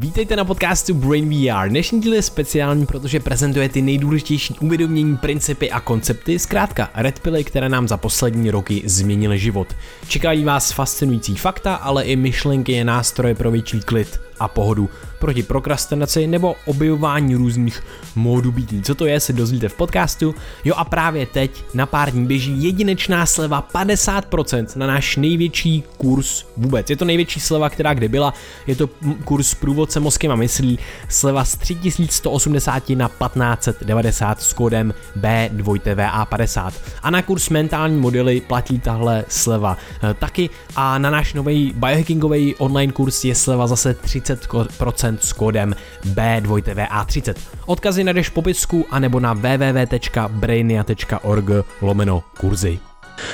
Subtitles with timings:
[0.00, 1.68] Vítejte na podcastu Brain VR.
[1.68, 7.44] Dnešní díl je speciální, protože prezentuje ty nejdůležitější uvědomění, principy a koncepty, zkrátka red pily,
[7.44, 9.68] které nám za poslední roky změnily život.
[10.08, 15.42] Čekají vás fascinující fakta, ale i myšlenky a nástroje pro větší klid a pohodu proti
[15.42, 17.82] prokrastinaci nebo objevování různých
[18.14, 18.82] módů bytí.
[18.82, 20.34] Co to je, se dozvíte v podcastu.
[20.64, 26.44] Jo a právě teď na pár dní běží jedinečná sleva 50% na náš největší kurz
[26.56, 26.90] vůbec.
[26.90, 28.34] Je to největší sleva, která kdy byla.
[28.66, 28.90] Je to
[29.24, 29.54] kurz
[29.88, 30.78] průvodce mozkem a myslí.
[31.08, 36.72] Sleva z 3180 na 1590 s kódem B2TVA50.
[37.02, 39.76] A na kurz mentální modely platí tahle sleva
[40.10, 40.50] e, taky.
[40.76, 45.74] A na náš nový biohackingový online kurz je sleva zase 30% 10% s kódem
[46.04, 47.34] B2TVA30.
[47.66, 52.87] Odkazy najdeš v popisku anebo na www.brainia.org lomeno kurzy.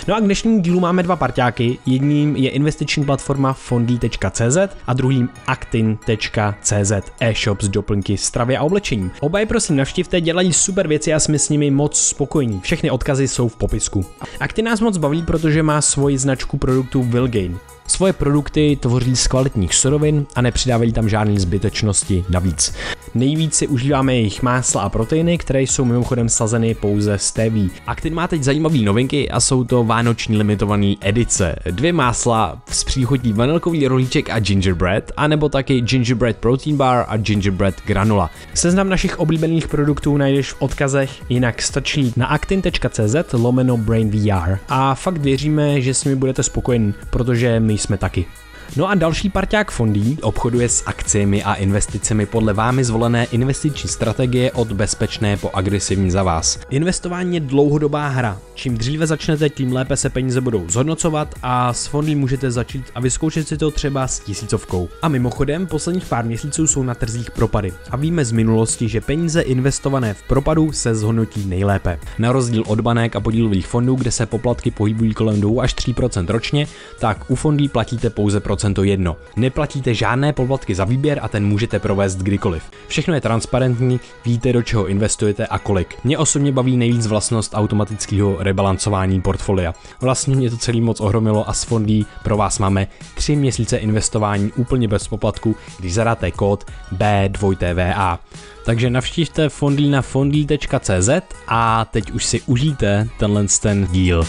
[0.08, 1.78] No a k dnešnímu dílu máme dva parťáky.
[1.86, 9.10] Jedním je investiční platforma fondy.cz a druhým actin.cz e-shop s doplňky stravy a oblečení.
[9.20, 12.60] Oba je prosím navštivte, dělají super věci a jsme s nimi moc spokojení.
[12.60, 14.04] Všechny odkazy jsou v popisku.
[14.40, 17.58] Actin nás moc baví, protože má svoji značku produktů Vilgain.
[17.86, 22.74] Svoje produkty tvoří z kvalitních surovin a nepřidávají tam žádné zbytečnosti navíc.
[23.14, 27.80] Nejvíc si užíváme jejich másla a proteiny, které jsou mimochodem sazeny pouze z TV.
[27.86, 31.56] Actin má teď zajímavé novinky a jsou to vánoční limitované edice.
[31.70, 37.74] Dvě másla s příchodí vanilkový rolíček a gingerbread, anebo taky gingerbread protein bar a gingerbread
[37.86, 38.30] granula.
[38.54, 44.58] Seznam našich oblíbených produktů najdeš v odkazech, jinak stačí na actin.cz lomeno brain VR.
[44.68, 48.26] A fakt věříme, že s nimi budete spokojení, protože my jsme taky.
[48.76, 54.52] No a další parťák fondí obchoduje s akciemi a investicemi podle vámi zvolené investiční strategie
[54.52, 56.58] od bezpečné po agresivní za vás.
[56.70, 58.38] Investování je dlouhodobá hra.
[58.54, 63.00] Čím dříve začnete, tím lépe se peníze budou zhodnocovat a s fondy můžete začít a
[63.00, 64.88] vyzkoušet si to třeba s tisícovkou.
[65.02, 69.40] A mimochodem, posledních pár měsíců jsou na trzích propady a víme z minulosti, že peníze
[69.40, 71.98] investované v propadu se zhodnotí nejlépe.
[72.18, 76.26] Na rozdíl od banek a podílových fondů, kde se poplatky pohybují kolem 2 až 3%
[76.28, 76.66] ročně,
[77.00, 79.16] tak u fondů platíte pouze procento jedno.
[79.36, 82.62] Neplatíte žádné poplatky za výběr a ten můžete provést kdykoliv.
[82.86, 85.94] Všechno je transparentní, víte do čeho investujete a kolik.
[86.04, 89.74] Mě osobně baví nejvíc vlastnost automatického rebalancování portfolia.
[90.00, 94.52] Vlastně mě to celý moc ohromilo a s fondí pro vás máme 3 měsíce investování
[94.56, 96.64] úplně bez poplatku, když zadáte kód
[96.96, 98.18] B2TVA.
[98.64, 101.10] Takže navštívte fondí na fondí.cz
[101.48, 104.24] a teď už si užijte tenhle ten díl.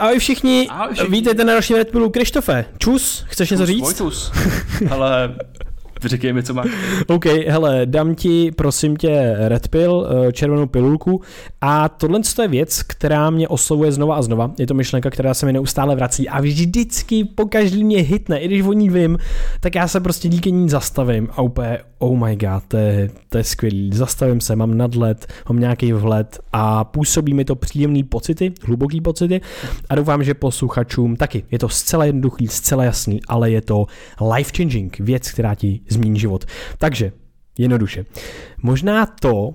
[0.00, 1.10] Ahoj všichni, Ahoj všichni.
[1.16, 2.10] vítejte na dalším Red Bullu.
[2.10, 3.80] Krištofe, čus, chceš čus, něco říct?
[3.80, 4.32] Vojtus,
[4.90, 5.34] ale
[6.04, 6.64] Řekej mi, co má.
[7.06, 11.22] OK, hele, dám ti, prosím tě, Red Pill, eh, červenou pilulku
[11.60, 14.50] a tohle je věc, která mě oslovuje znova a znova.
[14.58, 18.46] Je to myšlenka, která se mi neustále vrací a vždycky po každý mě hitne, i
[18.46, 19.18] když o ní vím,
[19.60, 23.38] tak já se prostě díky ní zastavím a úplně, oh my god, to je, to
[23.38, 23.90] je skvělý.
[23.94, 29.40] Zastavím se, mám nadhled, mám nějaký vhled a působí mi to příjemný pocity, hluboký pocity
[29.88, 31.44] a doufám, že posluchačům taky.
[31.50, 33.86] Je to zcela jednoduchý, zcela jasný, ale je to
[34.34, 36.44] life changing věc, která ti změní život.
[36.78, 37.12] Takže,
[37.58, 38.04] jednoduše.
[38.62, 39.54] Možná to,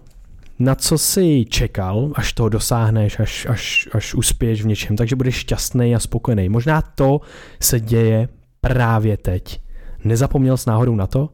[0.60, 5.36] na co jsi čekal, až to dosáhneš, až, až, až uspěješ v něčem, takže budeš
[5.36, 6.50] šťastný a spokojený.
[6.50, 7.22] Možná to
[7.60, 8.30] se děje
[8.62, 9.62] právě teď.
[10.04, 11.30] Nezapomněl jsi náhodou na to?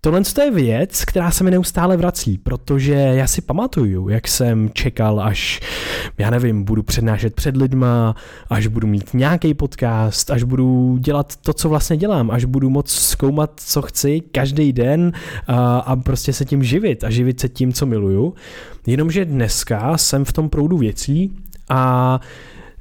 [0.00, 5.20] Tohle je věc, která se mi neustále vrací, protože já si pamatuju, jak jsem čekal,
[5.20, 5.60] až,
[6.18, 8.14] já nevím, budu přednášet před lidma,
[8.50, 12.90] až budu mít nějaký podcast, až budu dělat to, co vlastně dělám, až budu moc
[12.90, 15.12] zkoumat, co chci každý den
[15.46, 18.34] a, a prostě se tím živit a živit se tím, co miluju.
[18.86, 21.32] Jenomže dneska jsem v tom proudu věcí
[21.68, 22.20] a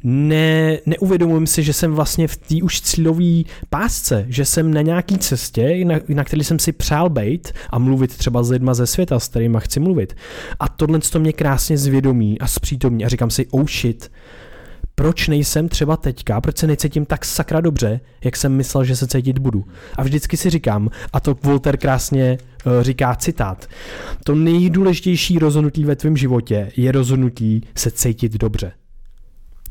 [0.10, 5.18] ne, neuvědomuji si, že jsem vlastně v té už cílové pásce, že jsem na nějaký
[5.18, 9.20] cestě, na, na který jsem si přál být a mluvit třeba s lidma ze světa,
[9.20, 10.16] s kterými chci mluvit.
[10.60, 14.12] A tohle to mě krásně zvědomí a zpřítomní a říkám si, oh shit,
[14.96, 19.08] proč nejsem třeba teďka, proč se necítím tak sakra dobře, jak jsem myslel, že se
[19.08, 19.66] cítit budu.
[19.96, 23.68] A vždycky si říkám, a to Volter krásně uh, říká citát,
[24.24, 28.72] to nejdůležitější rozhodnutí ve tvém životě je rozhodnutí se cítit dobře.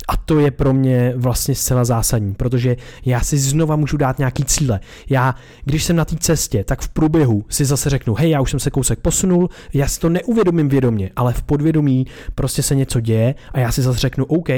[0.08, 4.44] A to je pro mě vlastně zcela zásadní, protože já si znova můžu dát nějaký
[4.44, 4.80] cíle.
[5.10, 8.50] Já, když jsem na té cestě, tak v průběhu si zase řeknu, hej, já už
[8.50, 13.00] jsem se kousek posunul, já si to neuvědomím vědomě, ale v podvědomí prostě se něco
[13.00, 14.48] děje a já si zase řeknu, OK,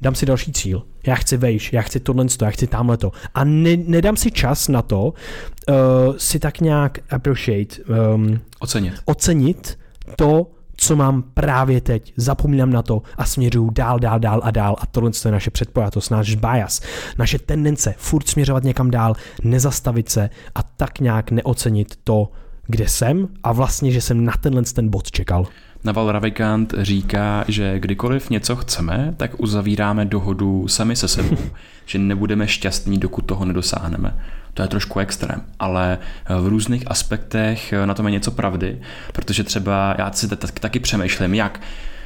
[0.00, 0.82] dám si další cíl.
[1.06, 3.12] Já chci vejš, já chci tohle, já chci tamhle to.
[3.34, 5.74] A ne, nedám si čas na to uh,
[6.16, 7.76] si tak nějak appreciate,
[8.14, 8.94] um, Ocenit.
[9.04, 9.78] ocenit
[10.16, 10.46] to,
[10.82, 14.86] co mám právě teď, zapomínám na to a směřuju dál, dál, dál a dál a
[14.86, 16.80] tohle je naše předpojatost, náš bias,
[17.18, 19.14] naše tendence furt směřovat někam dál,
[19.44, 22.28] nezastavit se a tak nějak neocenit to,
[22.66, 25.46] kde jsem a vlastně, že jsem na tenhle ten bod čekal.
[25.84, 31.36] Naval Ravikant říká, že kdykoliv něco chceme, tak uzavíráme dohodu sami se sebou,
[31.86, 34.14] že nebudeme šťastní, dokud toho nedosáhneme.
[34.54, 35.98] To je trošku extrém, ale
[36.40, 38.80] v různých aspektech na tom je něco pravdy,
[39.12, 40.28] protože třeba já si
[40.60, 41.60] taky přemýšlím, jak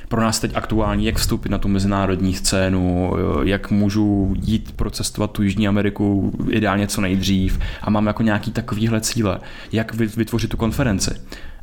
[0.08, 3.12] pro nás teď aktuální, jak vstoupit na tu mezinárodní scénu,
[3.42, 9.00] jak můžu jít procestovat tu Jižní Ameriku ideálně co nejdřív a mám jako nějaký takovýhle
[9.00, 9.38] cíle,
[9.72, 11.10] jak vytvořit tu konferenci.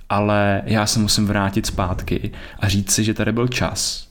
[0.10, 4.08] Ale já se musím vrátit zpátky a říct si, že tady byl čas,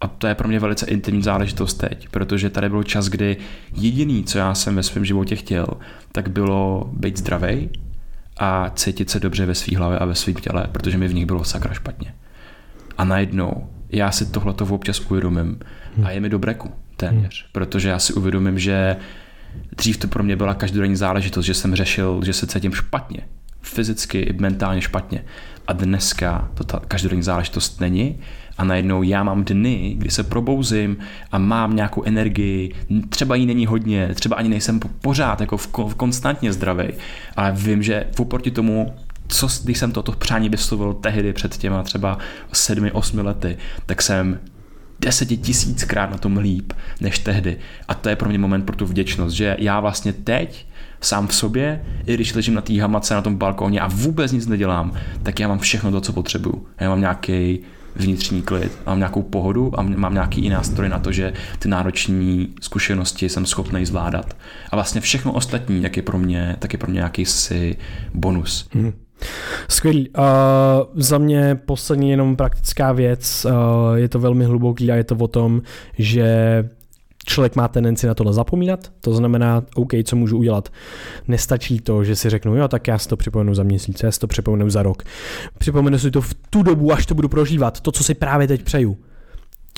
[0.00, 3.36] a to je pro mě velice intimní záležitost teď, protože tady byl čas, kdy
[3.74, 5.66] jediný, co já jsem ve svém životě chtěl,
[6.12, 7.70] tak bylo být zdravý
[8.36, 11.26] a cítit se dobře ve své hlavě a ve svém těle, protože mi v nich
[11.26, 12.14] bylo sakra špatně.
[12.98, 15.58] A najednou já si tohle to občas uvědomím
[16.04, 18.96] a je mi do breku téměř, protože já si uvědomím, že
[19.76, 23.20] dřív to pro mě byla každodenní záležitost, že jsem řešil, že se cítím špatně,
[23.62, 25.24] fyzicky i mentálně špatně.
[25.66, 28.20] A dneska to ta každodenní záležitost není
[28.58, 30.96] a najednou já mám dny, kdy se probouzím
[31.32, 32.74] a mám nějakou energii,
[33.08, 36.88] třeba jí není hodně, třeba ani nejsem pořád jako v, v konstantně zdravý,
[37.36, 38.94] ale vím, že oproti tomu
[39.28, 42.18] co, když jsem toto přání vyslovil tehdy před těma třeba
[42.52, 43.56] sedmi, osmi lety,
[43.86, 44.38] tak jsem
[45.00, 47.56] deseti tisíckrát na tom líp než tehdy.
[47.88, 50.66] A to je pro mě moment pro tu vděčnost, že já vlastně teď
[51.00, 54.46] sám v sobě, i když ležím na té hamace na tom balkóně a vůbec nic
[54.46, 54.92] nedělám,
[55.22, 56.66] tak já mám všechno to, co potřebuju.
[56.80, 57.58] Já mám nějaký
[57.96, 62.46] vnitřní klid, mám nějakou pohodu a mám nějaký i nástroj na to, že ty náročné
[62.60, 64.36] zkušenosti jsem schopný zvládat.
[64.70, 67.76] A vlastně všechno ostatní, tak je pro mě, tak je pro mě jakýsi
[68.14, 68.68] bonus.
[68.72, 68.92] Hmm.
[69.68, 70.08] Skvělý.
[70.08, 70.24] Uh,
[70.94, 73.46] za mě poslední jenom praktická věc.
[73.50, 75.62] Uh, je to velmi hluboký a je to o tom,
[75.98, 76.64] že
[77.26, 80.68] člověk má tendenci na tohle zapomínat, to znamená, OK, co můžu udělat.
[81.28, 84.20] Nestačí to, že si řeknu, jo, tak já si to připomenu za měsíc, já si
[84.20, 85.02] to připomenu za rok.
[85.58, 88.62] Připomenu si to v tu dobu, až to budu prožívat, to, co si právě teď
[88.62, 88.98] přeju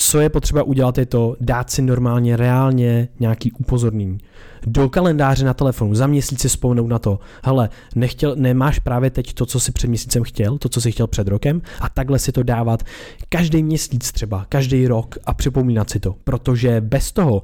[0.01, 4.19] co je potřeba udělat, je to dát si normálně, reálně nějaký upozornění.
[4.67, 9.33] Do kalendáře na telefonu, za měsíc si vzpomenout na to, hele, nechtěl, nemáš právě teď
[9.33, 12.33] to, co si před měsícem chtěl, to, co si chtěl před rokem a takhle si
[12.33, 12.83] to dávat
[13.29, 17.43] každý měsíc třeba, každý rok a připomínat si to, protože bez toho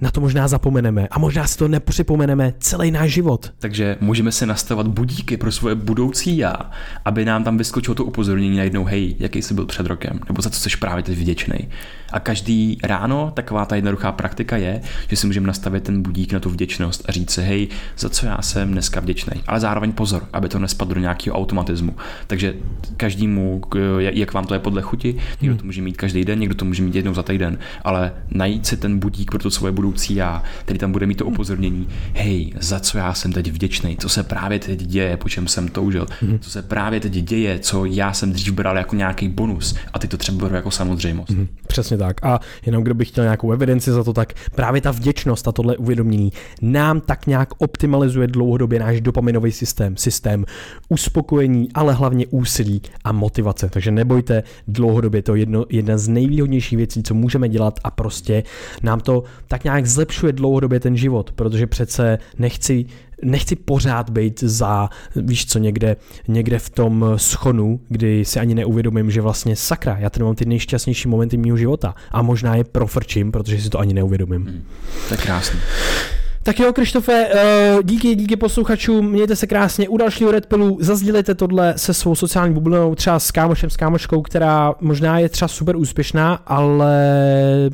[0.00, 3.52] na to možná zapomeneme a možná si to nepřipomeneme celý náš život.
[3.58, 6.54] Takže můžeme si nastavovat budíky pro svoje budoucí já,
[7.04, 10.50] aby nám tam vyskočilo to upozornění najednou, hej, jaký jsi byl před rokem, nebo za
[10.50, 11.68] co jsi právě teď vděčný.
[12.12, 16.40] A každý ráno taková ta jednoduchá praktika je, že si můžeme nastavit ten budík na
[16.40, 17.68] tu vděčnost a říct si, hej,
[17.98, 19.42] za co já jsem dneska vděčný.
[19.46, 21.96] Ale zároveň pozor, aby to nespadlo do nějakého automatismu.
[22.26, 22.54] Takže
[22.96, 23.62] každému,
[23.98, 26.82] jak vám to je podle chuti, někdo to může mít každý den, někdo to může
[26.82, 30.78] mít jednou za týden, ale najít si ten budík pro to svoje budoucí já, který
[30.78, 34.58] tam bude mít to upozornění, hej, za co já jsem teď vděčný, co se právě
[34.58, 36.38] teď děje, po čem jsem toužil, mm-hmm.
[36.38, 40.08] co se právě teď děje, co já jsem dřív bral jako nějaký bonus a ty
[40.08, 41.30] to třeba beru jako samozřejmost.
[41.30, 41.46] Mm-hmm.
[41.66, 42.24] Přesně tak.
[42.24, 45.76] A jenom kdo by chtěl nějakou evidenci za to, tak právě ta vděčnost a tohle
[45.76, 46.32] uvědomění
[46.62, 50.44] nám tak nějak optimalizuje dlouhodobě náš dopaminový systém, systém
[50.88, 53.68] uspokojení, ale hlavně úsilí a motivace.
[53.68, 58.42] Takže nebojte, dlouhodobě to je jedno, jedna z nejvýhodnějších věcí, co můžeme dělat a prostě
[58.82, 62.86] nám to tak nějak zlepšuje dlouhodobě ten život, protože přece nechci
[63.22, 65.96] nechci pořád být za, víš co, někde,
[66.28, 70.44] někde v tom schonu, kdy si ani neuvědomím, že vlastně sakra, já tady mám ty
[70.44, 74.44] nejšťastnější momenty mého života a možná je profrčím, protože si to ani neuvědomím.
[74.44, 74.62] Hmm,
[75.08, 75.60] to je krásný.
[76.42, 81.34] Tak jo, Krištofe, eh, díky, díky posluchačům, mějte se krásně u dalšího Red Pillu, zazdílejte
[81.34, 85.76] tohle se svou sociální bublinou, třeba s kámošem, s kámoškou, která možná je třeba super
[85.76, 86.96] úspěšná, ale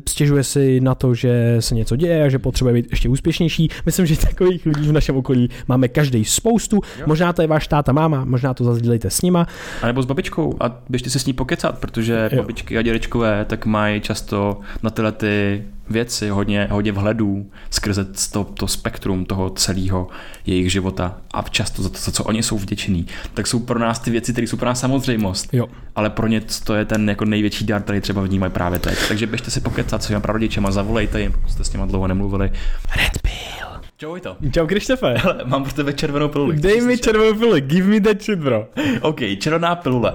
[0.09, 3.69] stěžuje si na to, že se něco děje a že potřebuje být ještě úspěšnější.
[3.85, 7.03] Myslím, že takových lidí v našem okolí máme každý spoustu, jo.
[7.05, 9.47] možná to je váš táta, máma, možná to zazdílejte s nima.
[9.81, 12.41] A nebo s babičkou a běžte se s ní pokecat, protože jo.
[12.41, 18.43] babičky a dědečkové tak mají často na tyhle ty věci, hodně, hodně vhledů skrze to,
[18.43, 20.07] to spektrum toho celého
[20.45, 23.99] jejich života a často za to, za co oni jsou vděční, tak jsou pro nás
[23.99, 25.53] ty věci, které jsou pro nás samozřejmost.
[25.53, 25.67] Jo.
[25.95, 28.97] Ale pro ně to je ten jako největší dar, který třeba vnímají právě teď.
[29.07, 32.51] Takže běžte si pokecat s těma prarodičema, zavolejte jim, pokud jste s těma dlouho nemluvili.
[32.95, 33.81] Red Pill.
[33.97, 34.37] Čau to.
[34.51, 35.13] Čau Krištofe.
[35.23, 36.55] Ale mám pro tebe červenou piluli.
[36.55, 38.67] Dej mi červenou piluli, give me that shit, bro.
[39.01, 40.13] OK, červená pilule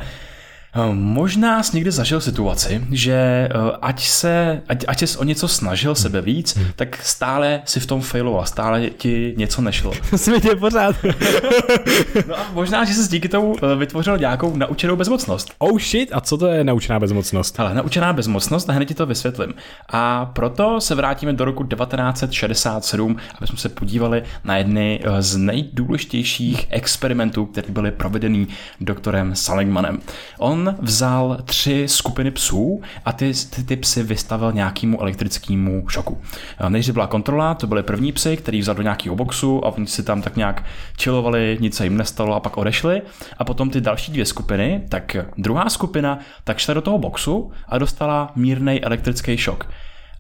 [0.92, 3.50] možná jsi někdy zažil situaci, že eh,
[3.82, 6.66] ať se, ať, ať jsi o něco snažil sebe víc, hmm.
[6.76, 9.92] tak stále si v tom failoval, stále ti něco nešlo.
[10.10, 10.96] To se mi pořád.
[12.28, 15.50] no a možná, že jsi díky tomu eh, vytvořil nějakou naučenou bezmocnost.
[15.58, 17.60] Oh shit, a co to je naučená bezmocnost?
[17.60, 19.54] Ale naučená bezmocnost, a hned ti to vysvětlím.
[19.88, 26.66] A proto se vrátíme do roku 1967, aby jsme se podívali na jedny z nejdůležitějších
[26.70, 28.46] experimentů, které byly provedeny
[28.80, 30.00] doktorem Saligmanem.
[30.38, 36.18] On on vzal tři skupiny psů a ty, ty, ty psy vystavil nějakému elektrickému šoku.
[36.68, 40.02] Nejdřív byla kontrola, to byly první psy, který vzal do nějakého boxu a oni si
[40.02, 40.64] tam tak nějak
[40.96, 43.02] čilovali, nic se jim nestalo a pak odešli.
[43.38, 47.78] A potom ty další dvě skupiny, tak druhá skupina, tak šla do toho boxu a
[47.78, 49.66] dostala mírný elektrický šok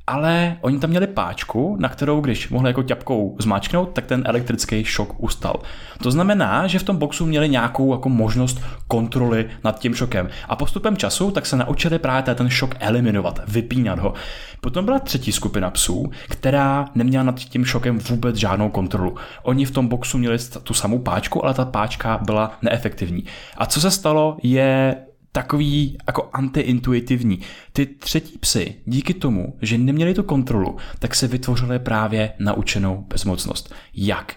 [0.06, 4.84] ale oni tam měli páčku, na kterou, když mohli jako ťapkou zmáčknout, tak ten elektrický
[4.84, 5.56] šok ustal.
[6.02, 10.28] To znamená, že v tom boxu měli nějakou jako možnost kontroly nad tím šokem.
[10.48, 14.14] A postupem času tak se naučili právě ten šok eliminovat, vypínat ho.
[14.60, 19.16] Potom byla třetí skupina psů, která neměla nad tím šokem vůbec žádnou kontrolu.
[19.42, 23.24] Oni v tom boxu měli tu samou páčku, ale ta páčka byla neefektivní.
[23.56, 24.96] A co se stalo, je
[25.32, 27.40] takový jako antiintuitivní.
[27.72, 33.74] Ty třetí psy, díky tomu, že neměli tu kontrolu, tak se vytvořili právě naučenou bezmocnost.
[33.94, 34.36] Jak?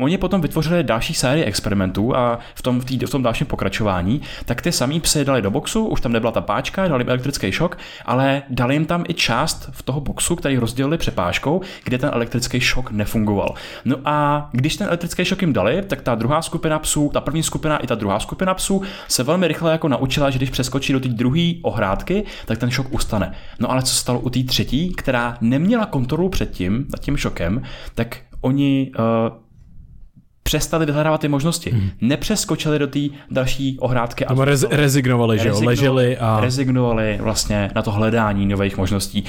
[0.00, 4.20] Oni potom vytvořili další sérii experimentů a v tom, v, tý, v tom dalším pokračování,
[4.44, 7.52] tak ty samý psy dali do boxu, už tam nebyla ta páčka, dali jim elektrický
[7.52, 12.10] šok, ale dali jim tam i část v toho boxu, který rozdělili přepážkou, kde ten
[12.12, 13.54] elektrický šok nefungoval.
[13.84, 17.42] No a když ten elektrický šok jim dali, tak ta druhá skupina psů, ta první
[17.42, 21.00] skupina i ta druhá skupina psů se velmi rychle jako naučila, že když přeskočí do
[21.00, 23.32] té druhé ohrádky, tak ten šok ustane.
[23.58, 27.62] No ale co stalo u té třetí, která neměla kontrolu před tím, nad tím šokem,
[27.94, 29.41] tak oni uh,
[30.42, 31.70] přestali vyhledávat ty možnosti.
[31.70, 31.90] Hmm.
[32.00, 34.24] Nepřeskočili do té další ohrádky.
[34.24, 35.60] A rez, rezignovali, že jo?
[35.64, 36.40] Leželi a...
[36.40, 39.24] Rezignovali vlastně na to hledání nových možností.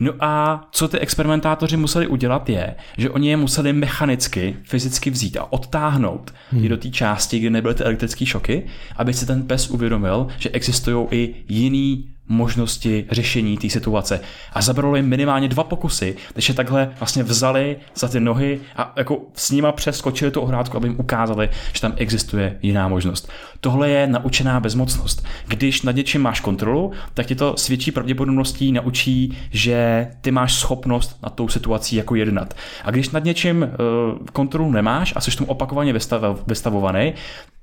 [0.00, 5.36] No a co ty experimentátoři museli udělat je, že oni je museli mechanicky, fyzicky vzít
[5.36, 6.68] a odtáhnout hmm.
[6.68, 11.06] do té části, kde nebyly ty elektrické šoky, aby si ten pes uvědomil, že existují
[11.10, 14.20] i jiný možnosti řešení té situace.
[14.52, 16.16] A zabralo jim minimálně dva pokusy,
[16.48, 20.88] je takhle vlastně vzali za ty nohy a jako s nima přeskočili tu ohrádku, aby
[20.88, 23.30] jim ukázali, že tam existuje jiná možnost.
[23.60, 25.26] Tohle je naučená bezmocnost.
[25.46, 30.54] Když nad něčím máš kontrolu, tak ti to s větší pravděpodobností naučí, že ty máš
[30.54, 32.54] schopnost na tou situací jako jednat.
[32.84, 33.68] A když nad něčím uh,
[34.32, 35.94] kontrolu nemáš a jsi tomu opakovaně
[36.46, 37.14] vystavovaný,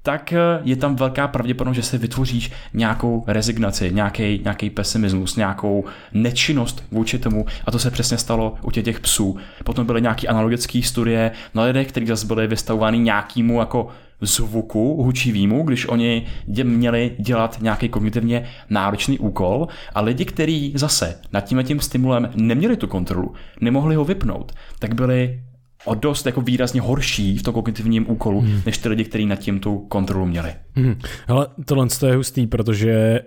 [0.06, 5.86] tak eh, je tam velká pravděpodobnost, že si vytvoříš nějakou rezignaci, nějaký, nějaký pesimismus, nějakou
[6.14, 9.38] nečinnost vůči tomu a to se přesně stalo u těch, těch psů.
[9.64, 13.88] Potom byly nějaké analogické studie na lidech, kteří zase byli vystavovány nějakému jako
[14.22, 16.26] zvuku hučivýmu, když oni
[16.64, 22.78] měli dělat nějaký kognitivně náročný úkol a lidi, kteří zase nad tím tím stimulem neměli
[22.78, 25.40] tu kontrolu, nemohli ho vypnout, tak byli
[25.86, 28.62] o dost jako výrazně horší v tom kognitivním úkolu, hmm.
[28.66, 30.54] než ty lidi, kteří nad tím tu kontrolu měli.
[30.76, 30.96] Hmm.
[31.28, 33.20] Ale tohle je hustý, protože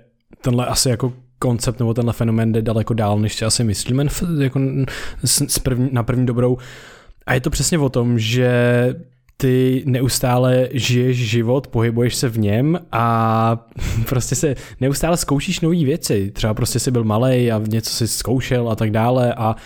[0.43, 4.07] tenhle asi jako koncept nebo tenhle fenomén jde daleko dál, než si asi myslíme
[4.41, 4.61] jako
[5.25, 6.59] s první, na první dobrou.
[7.27, 8.95] A je to přesně o tom, že
[9.41, 13.67] ty neustále žiješ život, pohybuješ se v něm a
[14.09, 16.31] prostě se neustále zkoušíš nové věci.
[16.31, 19.57] Třeba prostě jsi byl malý a něco si zkoušel a tak dále a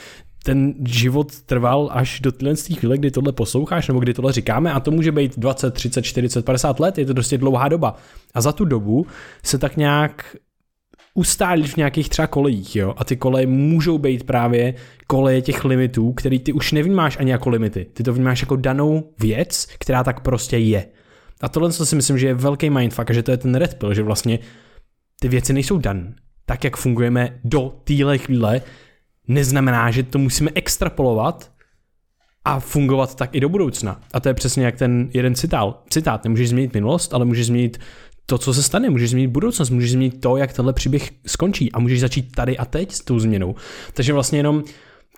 [0.43, 4.81] ten život trval až do téhle chvíle, kdy tohle posloucháš, nebo kdy tohle říkáme, a
[4.81, 7.97] to může být 20, 30, 40, 50 let, je to prostě dlouhá doba.
[8.35, 9.07] A za tu dobu
[9.43, 10.37] se tak nějak
[11.15, 14.75] ustálíš v nějakých třeba kolejích, jo, a ty koleje můžou být právě
[15.07, 17.87] koleje těch limitů, který ty už nevnímáš ani jako limity.
[17.93, 20.87] Ty to vnímáš jako danou věc, která tak prostě je.
[21.41, 23.95] A tohle si myslím, že je velký mindfuck, a že to je ten red pill,
[23.95, 24.39] že vlastně
[25.21, 26.15] ty věci nejsou dan.
[26.47, 28.61] Tak, jak fungujeme do téhle chvíle,
[29.29, 31.53] neznamená, že to musíme extrapolovat
[32.45, 34.01] a fungovat tak i do budoucna.
[34.13, 35.83] A to je přesně jak ten jeden citál.
[35.91, 37.79] Citát, nemůžeš změnit minulost, ale můžeš změnit
[38.27, 41.79] to, co se stane, můžeš změnit budoucnost, můžeš změnit to, jak tenhle příběh skončí a
[41.79, 43.55] můžeš začít tady a teď s tou změnou.
[43.95, 44.63] Takže vlastně jenom,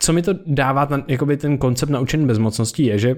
[0.00, 3.16] co mi to dává, jakoby ten koncept naučený bezmocností je, že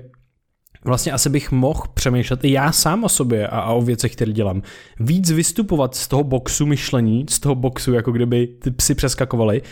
[0.85, 4.33] vlastně asi bych mohl přemýšlet i já sám o sobě a, a o věcech, které
[4.33, 4.63] dělám.
[5.01, 9.63] Víc vystupovat z toho boxu myšlení, z toho boxu, jako kdyby ty psy přeskakovali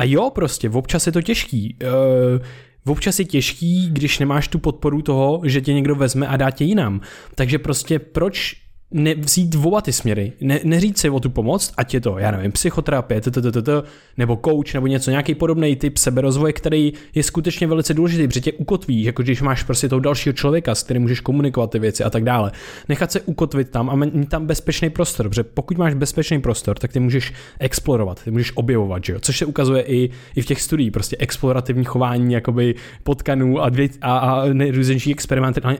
[0.00, 1.76] a jo, prostě, občas je to těžký.
[1.82, 6.50] Uh, občas je těžký, když nemáš tu podporu toho, že tě někdo vezme a dá
[6.50, 7.00] tě jinam.
[7.34, 8.56] Takže prostě proč
[8.92, 12.18] ne, vzít v oba ty směry, ne, neříct si o tu pomoc, ať je to,
[12.18, 13.68] já nevím, psychoterapie, ttt,
[14.16, 18.52] nebo coach, nebo něco, nějaký podobný typ seberozvoje, který je skutečně velice důležitý, protože tě
[18.52, 22.10] ukotví, jako když máš prostě toho dalšího člověka, s kterým můžeš komunikovat ty věci a
[22.10, 22.52] tak dále.
[22.88, 26.92] Nechat se ukotvit tam a mít tam bezpečný prostor, protože pokud máš bezpečný prostor, tak
[26.92, 29.18] ty můžeš explorovat, ty můžeš objevovat, že jo?
[29.22, 33.88] což se ukazuje i, i v těch studiích, prostě explorativní chování jakoby potkanů a, dvě,
[34.00, 35.16] a, a nejrůznějších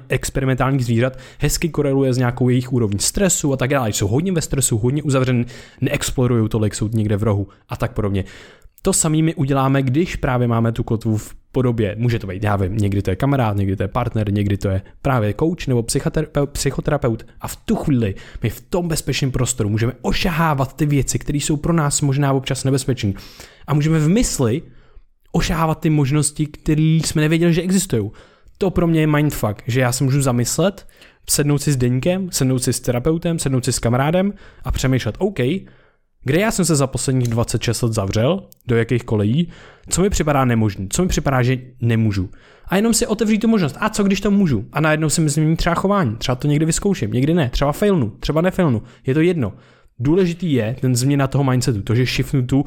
[0.08, 3.92] experimentálních zvířat hezky koreluje s nějakou jejich úrovní stresu a tak dále.
[3.92, 5.46] Jsou hodně ve stresu, hodně uzavřený,
[5.80, 8.24] neexplorují tolik, jsou někde v rohu a tak podobně.
[8.82, 12.56] To samý my uděláme, když právě máme tu kotvu v podobě, může to být, já
[12.56, 15.82] vím, někdy to je kamarád, někdy to je partner, někdy to je právě coach nebo
[15.82, 21.18] psychoterapeut, psychoterapeut a v tu chvíli my v tom bezpečném prostoru můžeme ošahávat ty věci,
[21.18, 23.12] které jsou pro nás možná občas nebezpečné
[23.66, 24.62] a můžeme v mysli
[25.32, 28.10] ošahávat ty možnosti, které jsme nevěděli, že existují.
[28.58, 30.86] To pro mě je mindfuck, že já se můžu zamyslet,
[31.30, 34.32] sednout si s Deňkem, sednout si s terapeutem, sednout si s kamarádem
[34.64, 35.38] a přemýšlet, OK,
[36.24, 39.48] kde já jsem se za posledních 26 let zavřel, do jakých kolejí,
[39.88, 42.30] co mi připadá nemožný, co mi připadá, že nemůžu.
[42.66, 43.76] A jenom si otevřít tu možnost.
[43.80, 44.64] A co když to můžu?
[44.72, 46.16] A najednou si změním třeba chování.
[46.16, 47.50] Třeba to někdy vyzkouším, někdy ne.
[47.50, 48.82] Třeba failnu, třeba nefailnu.
[49.06, 49.52] Je to jedno.
[49.98, 52.64] Důležitý je ten změna toho mindsetu, to, že shiftnu tu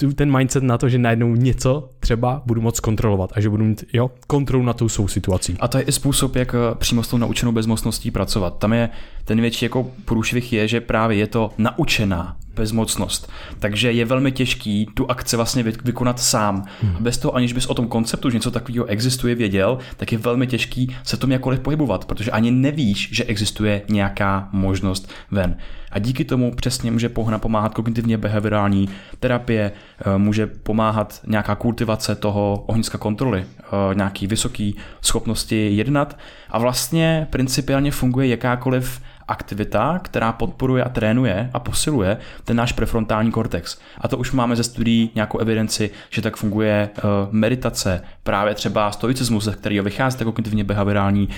[0.00, 3.64] tu, ten mindset na to, že najednou něco třeba budu moc kontrolovat a že budu
[3.64, 5.56] mít jo, kontrolu na tou svou situací.
[5.60, 8.58] A to je i způsob, jak eh, přímo s tou naučenou bezmocností pracovat.
[8.58, 8.88] Tam je
[9.24, 13.30] ten větší jako průšvih je, že právě je to naučená bezmocnost.
[13.58, 16.64] Takže je velmi těžký tu akci vlastně vykonat sám.
[16.82, 16.96] Hmm.
[16.96, 20.18] A bez toho, aniž bys o tom konceptu, že něco takového existuje, věděl, tak je
[20.18, 25.56] velmi těžký se tom jakkoliv pohybovat, protože ani nevíš, že existuje nějaká možnost ven.
[25.90, 28.88] A díky tomu přesně může pomáhat kognitivně behaviorální
[29.20, 36.18] terapie, eh, může pomáhat nějaká kultivace toho ohniska kontroly, eh, nějaký vysoký schopnosti jednat
[36.50, 39.00] a vlastně principiálně funguje jakákoliv
[39.32, 43.78] aktivita, která podporuje a trénuje a posiluje ten náš prefrontální kortex.
[44.00, 48.92] A to už máme ze studií nějakou evidenci, že tak funguje uh, meditace, právě třeba
[48.92, 51.28] stoicismus, ze kterého vychází ta kognitivně behaviorální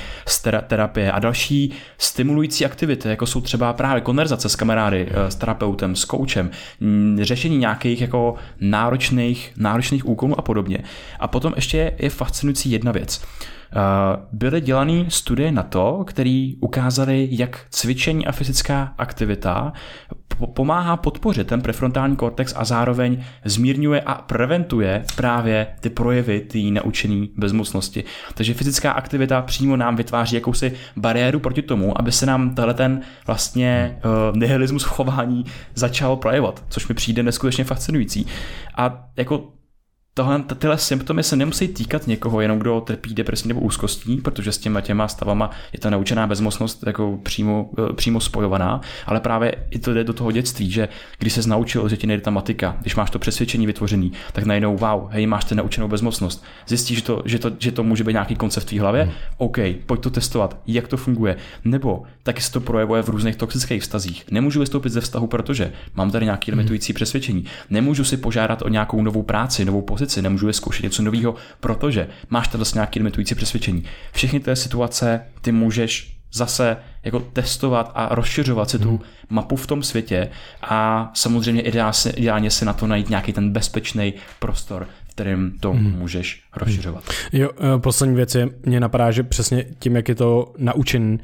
[0.67, 5.97] terapie a další stimulující aktivity, jako jsou třeba právě konverzace s kamarády, uh, s terapeutem,
[5.97, 6.51] s koučem,
[7.21, 10.79] řešení nějakých jako náročných, náročných úkolů a podobně.
[11.21, 13.23] A potom ještě je fascinující jedna věc.
[13.77, 19.73] Eh, byly dělané studie na to, které ukázaly, jak cvičení a fyzická aktivita
[20.55, 27.27] pomáhá podpořit ten prefrontální kortex a zároveň zmírňuje a preventuje právě ty projevy té naučené
[27.37, 28.05] bezmocnosti.
[28.35, 33.01] Takže fyzická aktivita přímo nám vytváří jakousi bariéru proti tomu, aby se nám tenhle ten
[33.27, 33.99] vlastně
[34.31, 38.27] uh, nihilismus chování začal projevovat, což mi přijde neskutečně fascinující.
[38.77, 39.49] A jako
[40.15, 44.59] tohle, tyhle symptomy se nemusí týkat někoho, jenom kdo trpí depresí nebo úzkostí, protože s
[44.59, 49.79] těma těma stavama je ta naučená bezmocnost jako přímo, eh, přímo spojovaná, ale právě i
[49.79, 52.97] to jde do toho dětství, že když se naučil, že ti nejde ta matika, když
[52.97, 56.45] máš to přesvědčení vytvořený, tak najednou wow, hej, máš ten naučenou bezmocnost.
[56.67, 59.13] Zjistíš, že to, že to, že to může být nějaký koncept v tvý hlavě, hmm.
[59.37, 61.37] OK, pojď to testovat, jak to funguje.
[61.65, 64.25] Nebo taky se to projevuje v různých toxických vztazích.
[64.31, 66.59] Nemůžu vystoupit ze vztahu, protože mám tady nějaký hmm.
[66.59, 67.45] limitující přesvědčení.
[67.71, 72.07] Nemůžu si požádat o nějakou novou práci, novou pozici pozici, nemůžu zkoušet něco nového, protože
[72.31, 73.85] máš tady vlastně nějaké limitující přesvědčení.
[74.13, 78.99] Všechny ty situace ty můžeš zase jako testovat a rozšiřovat si tu hmm.
[79.31, 80.29] mapu v tom světě
[80.63, 85.73] a samozřejmě ideálně, ideálně si na to najít nějaký ten bezpečný prostor, v kterým to
[85.73, 85.99] hmm.
[85.99, 87.05] můžeš rozšiřovat.
[87.33, 91.19] Jo, eh, poslední věc je, mě napadá, že přesně tím, jak je to naučen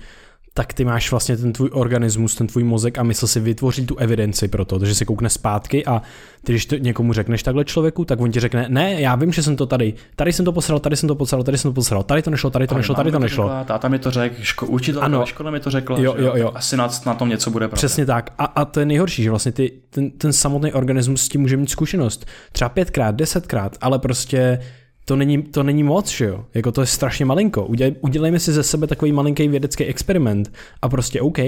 [0.54, 3.96] tak ty máš vlastně ten tvůj organismus, ten tvůj mozek a mysl si vytvoří tu
[3.96, 6.02] evidenci pro to, takže si koukne zpátky a
[6.44, 9.42] ty, když to někomu řekneš takhle člověku, tak on ti řekne, ne, já vím, že
[9.42, 12.02] jsem to tady, tady jsem to posral, tady jsem to posral, tady jsem to posral,
[12.02, 13.50] tady to nešlo, tady to nešlo, tady to nešlo.
[13.66, 15.26] Táta mi to řekl, ško, učitel ano.
[15.26, 16.52] škola mi to řekla, jo, jo, jo.
[16.54, 17.76] asi na, na tom něco bude pravda.
[17.76, 18.30] Přesně tak.
[18.38, 21.56] A, a to je nejhorší, že vlastně ty, ten, ten samotný organismus s tím může
[21.56, 22.26] mít zkušenost.
[22.52, 24.58] Třeba pětkrát, desetkrát, ale prostě
[25.04, 26.44] to není, to není moc, že jo?
[26.54, 27.66] Jako to je strašně malinko.
[27.66, 31.38] Udělej, udělejme si ze sebe takový malinký vědecký experiment a prostě OK,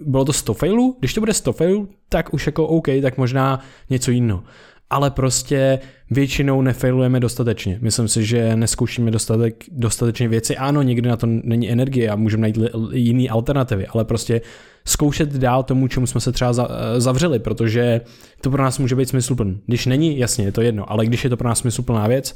[0.00, 3.60] bylo to 100 failů, když to bude 100 failů, tak už jako OK, tak možná
[3.90, 4.42] něco jiného.
[4.90, 5.78] Ale prostě
[6.10, 7.78] většinou nefailujeme dostatečně.
[7.80, 10.56] Myslím si, že neskoušíme dostatek, dostatečně věci.
[10.56, 12.58] Ano, někdy na to není energie a můžeme najít
[12.92, 14.40] jiné alternativy, ale prostě
[14.84, 16.52] zkoušet dál tomu, čemu jsme se třeba
[16.98, 18.00] zavřeli, protože
[18.40, 19.60] to pro nás může být smysluplný.
[19.66, 22.34] Když není, jasně, je to jedno, ale když je to pro nás smysluplná věc,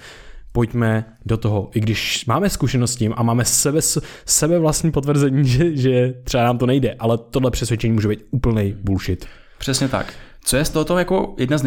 [0.57, 3.81] pojďme do toho, i když máme zkušenost s tím a máme sebe,
[4.27, 8.75] sebe vlastní potvrzení, že, že třeba nám to nejde, ale tohle přesvědčení může být úplný
[8.83, 9.27] bullshit.
[9.59, 10.15] Přesně tak.
[10.47, 11.65] Co je z tohoto jako jedna z,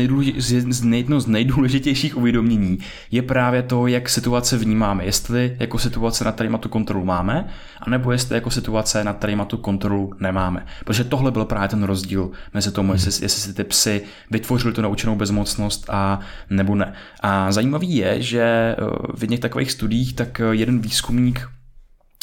[0.94, 2.78] jedno z nejdůležitějších uvědomění,
[3.12, 5.06] je právě to, jak situace vnímáme.
[5.06, 7.48] Jestli jako situace, nad kterýma tu kontrolu máme,
[7.82, 10.66] anebo jestli jako situace, nad kterýma tu kontrolu nemáme.
[10.86, 14.82] Protože tohle byl právě ten rozdíl mezi tomu, jestli, jestli si ty psy vytvořili tu
[14.82, 16.94] naučenou bezmocnost a nebo ne.
[17.20, 18.76] A zajímavý je, že eh,
[19.16, 21.48] v jedných takových studiích tak jeden výzkumník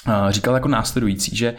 [0.09, 1.55] eh, říkal jako následující, že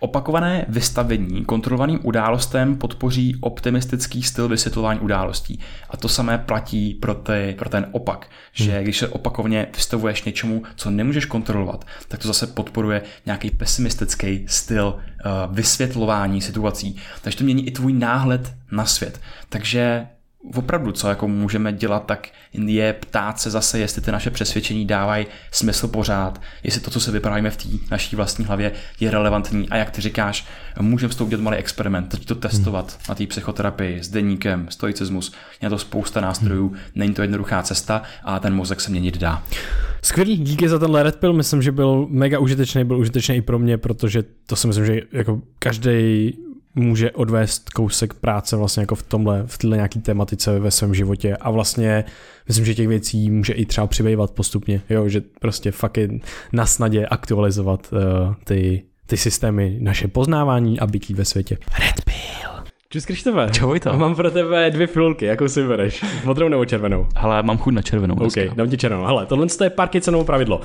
[0.00, 5.60] Opakované vystavení kontrolovaným událostem podpoří optimistický styl vysvětlování událostí.
[5.90, 8.82] A to samé platí pro, ty, pro ten opak, že hmm.
[8.82, 14.86] když se opakovaně vystavuješ něčemu, co nemůžeš kontrolovat, tak to zase podporuje nějaký pesimistický styl
[14.94, 16.96] uh, vysvětlování situací.
[17.22, 19.20] Takže to mění i tvůj náhled na svět.
[19.48, 20.06] Takže
[20.54, 25.26] opravdu, co jako můžeme dělat, tak je ptát se zase, jestli ty naše přesvědčení dávají
[25.50, 29.76] smysl pořád, jestli to, co se vyprávíme v té naší vlastní hlavě, je relevantní a
[29.76, 30.46] jak ty říkáš,
[30.80, 33.00] můžeme s tou udělat malý experiment, teď to testovat hmm.
[33.08, 36.78] na té psychoterapii s deníkem, stoicismus, je to spousta nástrojů, hmm.
[36.94, 39.42] není to jednoduchá cesta a ten mozek se měnit dá.
[40.02, 43.58] Skvělý, díky za ten Red Pill, myslím, že byl mega užitečný, byl užitečný i pro
[43.58, 46.32] mě, protože to si myslím, že jako každý
[46.80, 51.36] může odvést kousek práce vlastně jako v tomhle, v této nějaký tematice ve svém životě
[51.36, 52.04] a vlastně
[52.48, 56.08] myslím, že těch věcí může i třeba přibývat postupně, jo, že prostě fakt je
[56.52, 61.58] na snadě aktualizovat uh, ty, ty systémy, naše poznávání a bytí ve světě.
[61.78, 62.40] Red Pill.
[62.92, 63.48] Čus Krištofe.
[63.52, 63.98] Čau to.
[63.98, 66.04] Mám pro tebe dvě filulky, jakou si bereš?
[66.24, 67.06] Modrou nebo červenou?
[67.16, 68.14] Hele, mám chuť na červenou.
[68.14, 69.04] OK, dám ti červenou.
[69.04, 70.60] Hele, tohle je Parkinsonovo pravidlo.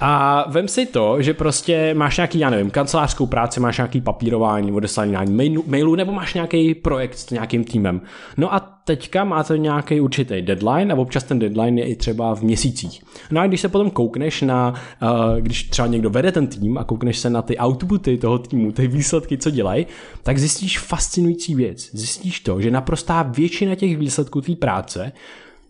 [0.00, 4.72] A vem si to, že prostě máš nějaký, já nevím, kancelářskou práci, máš nějaký papírování,
[4.72, 8.00] odeslání mailu, mailů, nebo máš nějaký projekt s nějakým týmem.
[8.36, 12.42] No a teďka máte nějaký určitý deadline a občas ten deadline je i třeba v
[12.42, 13.02] měsících.
[13.30, 16.84] No a když se potom koukneš na, uh, když třeba někdo vede ten tým a
[16.84, 19.86] koukneš se na ty outputy toho týmu, ty výsledky, co dělají,
[20.22, 21.90] tak zjistíš fascinující věc.
[21.92, 25.12] Zjistíš to, že naprostá většina těch výsledků té práce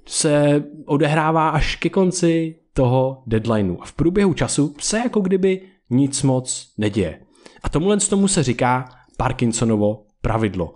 [0.08, 3.76] se odehrává až ke konci toho deadlineu.
[3.80, 7.20] A v průběhu času se jako kdyby nic moc neděje.
[7.62, 10.74] A tomuhle tomu se říká Parkinsonovo pravidlo.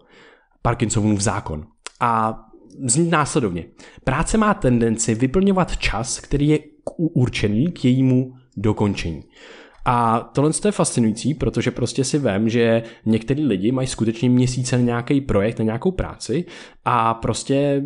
[0.62, 1.66] Parkinsonův zákon.
[2.00, 2.40] A
[2.86, 3.64] zní následovně.
[4.04, 6.58] Práce má tendenci vyplňovat čas, který je
[6.96, 9.22] určený k jejímu dokončení.
[9.84, 14.84] A tohle je fascinující, protože prostě si vím, že některý lidi mají skutečně měsíce na
[14.84, 16.44] nějaký projekt, na nějakou práci
[16.84, 17.82] a prostě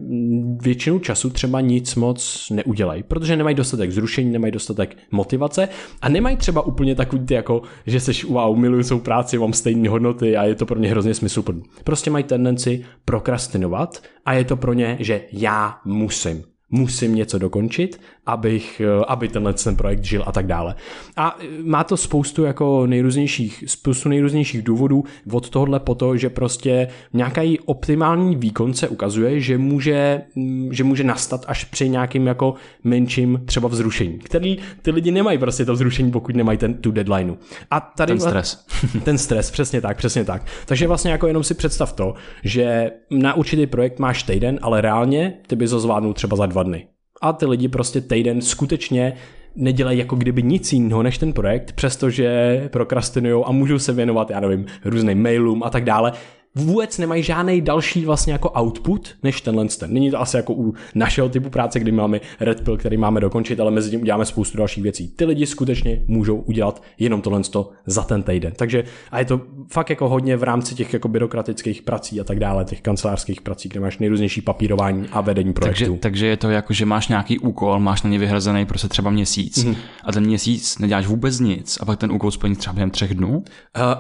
[0.61, 5.69] většinu času třeba nic moc neudělají, protože nemají dostatek zrušení, nemají dostatek motivace
[6.03, 9.89] a nemají třeba úplně takový ty jako, že seš wow, miluju svou práci, mám stejné
[9.89, 11.63] hodnoty a je to pro mě hrozně smysluplný.
[11.85, 18.01] Prostě mají tendenci prokrastinovat a je to pro ně, že já musím musím něco dokončit,
[18.27, 20.75] abych, eh, aby tenhle ten projekt žil a tak dále.
[21.17, 26.31] A eh, má to spoustu jako nejrůznějších, spoustu nejrůznějších důvodů od tohohle po to, že
[26.31, 32.27] prostě nějaký optimální výkon se ukazuje, že může, mm, že může nastat až při nějakým
[32.27, 36.91] jako menším třeba vzrušení, který ty lidi nemají prostě to vzrušení, pokud nemají ten, tu
[36.91, 37.35] deadline.
[37.71, 38.67] A tady ten stres.
[39.05, 40.43] ten stres, přesně tak, přesně tak.
[40.67, 45.35] Takže vlastně jako jenom si představ to, že na určitý projekt máš týden, ale reálně
[45.47, 46.87] ty bys ho zvládnul třeba za dva dny.
[47.23, 49.13] A ty lidi prostě týden skutečně
[49.57, 54.41] nedělají jako kdyby nic jiného než ten projekt, přestože prokrastinují a můžou se věnovat, já
[54.41, 56.13] nevím, různým mailům a tak dále
[56.57, 59.93] vůbec nemají žádný další vlastně jako output než tenhle ten.
[59.93, 63.61] Není to asi jako u našeho typu práce, kdy máme Red Pill, který máme dokončit,
[63.61, 65.09] ale mezi tím uděláme spoustu dalších věcí.
[65.09, 67.41] Ty lidi skutečně můžou udělat jenom tohle
[67.87, 68.53] za ten týden.
[68.57, 69.41] Takže a je to
[69.73, 73.69] fakt jako hodně v rámci těch jako byrokratických prací a tak dále, těch kancelářských prací,
[73.69, 75.85] kde máš nejrůznější papírování a vedení projektu.
[75.85, 79.11] Takže, takže je to jako, že máš nějaký úkol, máš na ně vyhrazený prostě třeba
[79.11, 79.77] měsíc mm-hmm.
[80.05, 83.31] a ten měsíc neděláš vůbec nic a pak ten úkol splní třeba během třech dnů?
[83.37, 83.43] Uh,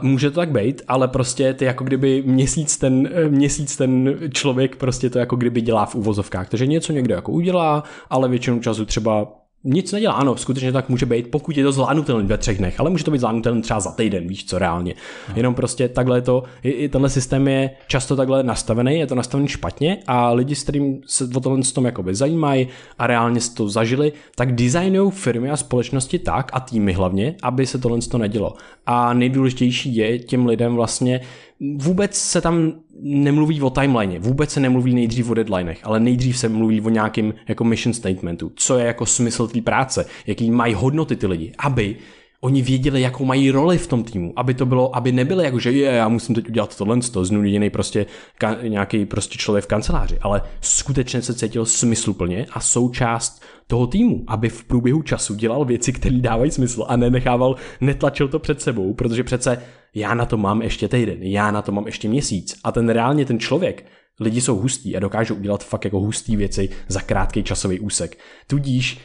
[0.02, 4.18] může to tak být, ale prostě ty jako kdyby mě měsíc ten, eh, měsíc ten
[4.32, 6.48] člověk prostě to jako kdyby dělá v uvozovkách.
[6.48, 9.28] Takže něco někdo jako udělá, ale většinou času třeba
[9.66, 12.90] nic nedělá, ano, skutečně tak může být, pokud je to zvládnutelné ve třech dnech, ale
[12.90, 14.94] může to být zvládnutelné třeba za týden, víš co, reálně.
[15.28, 15.34] No.
[15.36, 19.48] Jenom prostě takhle to, i, i tenhle systém je často takhle nastavený, je to nastavený
[19.48, 23.54] špatně a lidi, s kterým se o tohle s tom jakoby zajímají a reálně si
[23.54, 28.18] to zažili, tak designují firmy a společnosti tak a týmy hlavně, aby se tohle to
[28.18, 28.54] nedělo.
[28.86, 31.20] A nejdůležitější je těm lidem vlastně
[31.60, 36.48] vůbec se tam nemluví o timeline, vůbec se nemluví nejdřív o deadlinech, ale nejdřív se
[36.48, 41.16] mluví o nějakém jako mission statementu, co je jako smysl té práce, jaký mají hodnoty
[41.16, 41.96] ty lidi, aby
[42.40, 45.72] oni věděli, jakou mají roli v tom týmu, aby to bylo, aby nebylo jako, že
[45.72, 48.06] je, já musím teď udělat tohle, to znuděný prostě
[48.38, 54.24] ka, nějaký prostě člověk v kanceláři, ale skutečně se cítil smysluplně a součást toho týmu,
[54.26, 58.94] aby v průběhu času dělal věci, které dávají smysl a nenechával, netlačil to před sebou,
[58.94, 59.62] protože přece
[59.94, 63.24] já na to mám ještě týden, já na to mám ještě měsíc a ten reálně
[63.24, 63.84] ten člověk
[64.20, 68.18] Lidi jsou hustí a dokážou udělat fakt jako hustý věci za krátký časový úsek.
[68.46, 68.98] Tudíž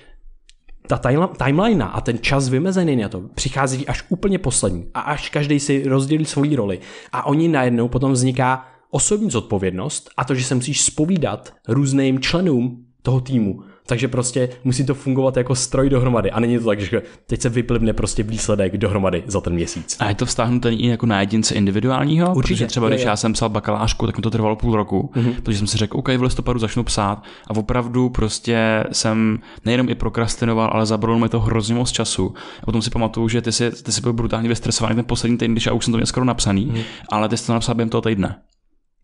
[0.97, 5.59] ta timeline a ten čas vymezený na to přichází až úplně poslední a až každý
[5.59, 6.79] si rozdělí svoji roli
[7.11, 12.85] a oni najednou potom vzniká osobní zodpovědnost a to, že se musíš spovídat různým členům
[13.01, 13.63] toho týmu.
[13.85, 17.49] Takže prostě musí to fungovat jako stroj dohromady a není to tak, že teď se
[17.49, 19.97] vyplivne prostě výsledek dohromady za ten měsíc.
[19.99, 22.35] A je to vztáhnuté i jako na jedince individuálního?
[22.35, 22.53] Určitě.
[22.53, 23.07] Protože třeba, je, když je.
[23.07, 25.33] já jsem psal bakalářku, tak mi to trvalo půl roku, mm-hmm.
[25.35, 29.95] protože jsem si řekl, OK, v listopadu začnu psát a opravdu prostě jsem nejenom i
[29.95, 32.33] prokrastinoval, ale zabralo mi to hrozně moc času.
[32.61, 35.51] A potom si pamatuju, že ty jsi, ty jsi byl brutálně vystresovaný ten poslední týden,
[35.51, 36.83] když já už jsem to měl skoro napsaný, mm-hmm.
[37.09, 38.35] ale ty jsi to napsal během toho týdne.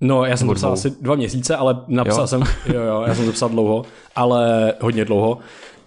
[0.01, 2.27] No, já jsem to psal asi dva měsíce, ale napsal jo?
[2.27, 5.37] jsem, jo, jo, já jsem to psal dlouho, ale hodně dlouho.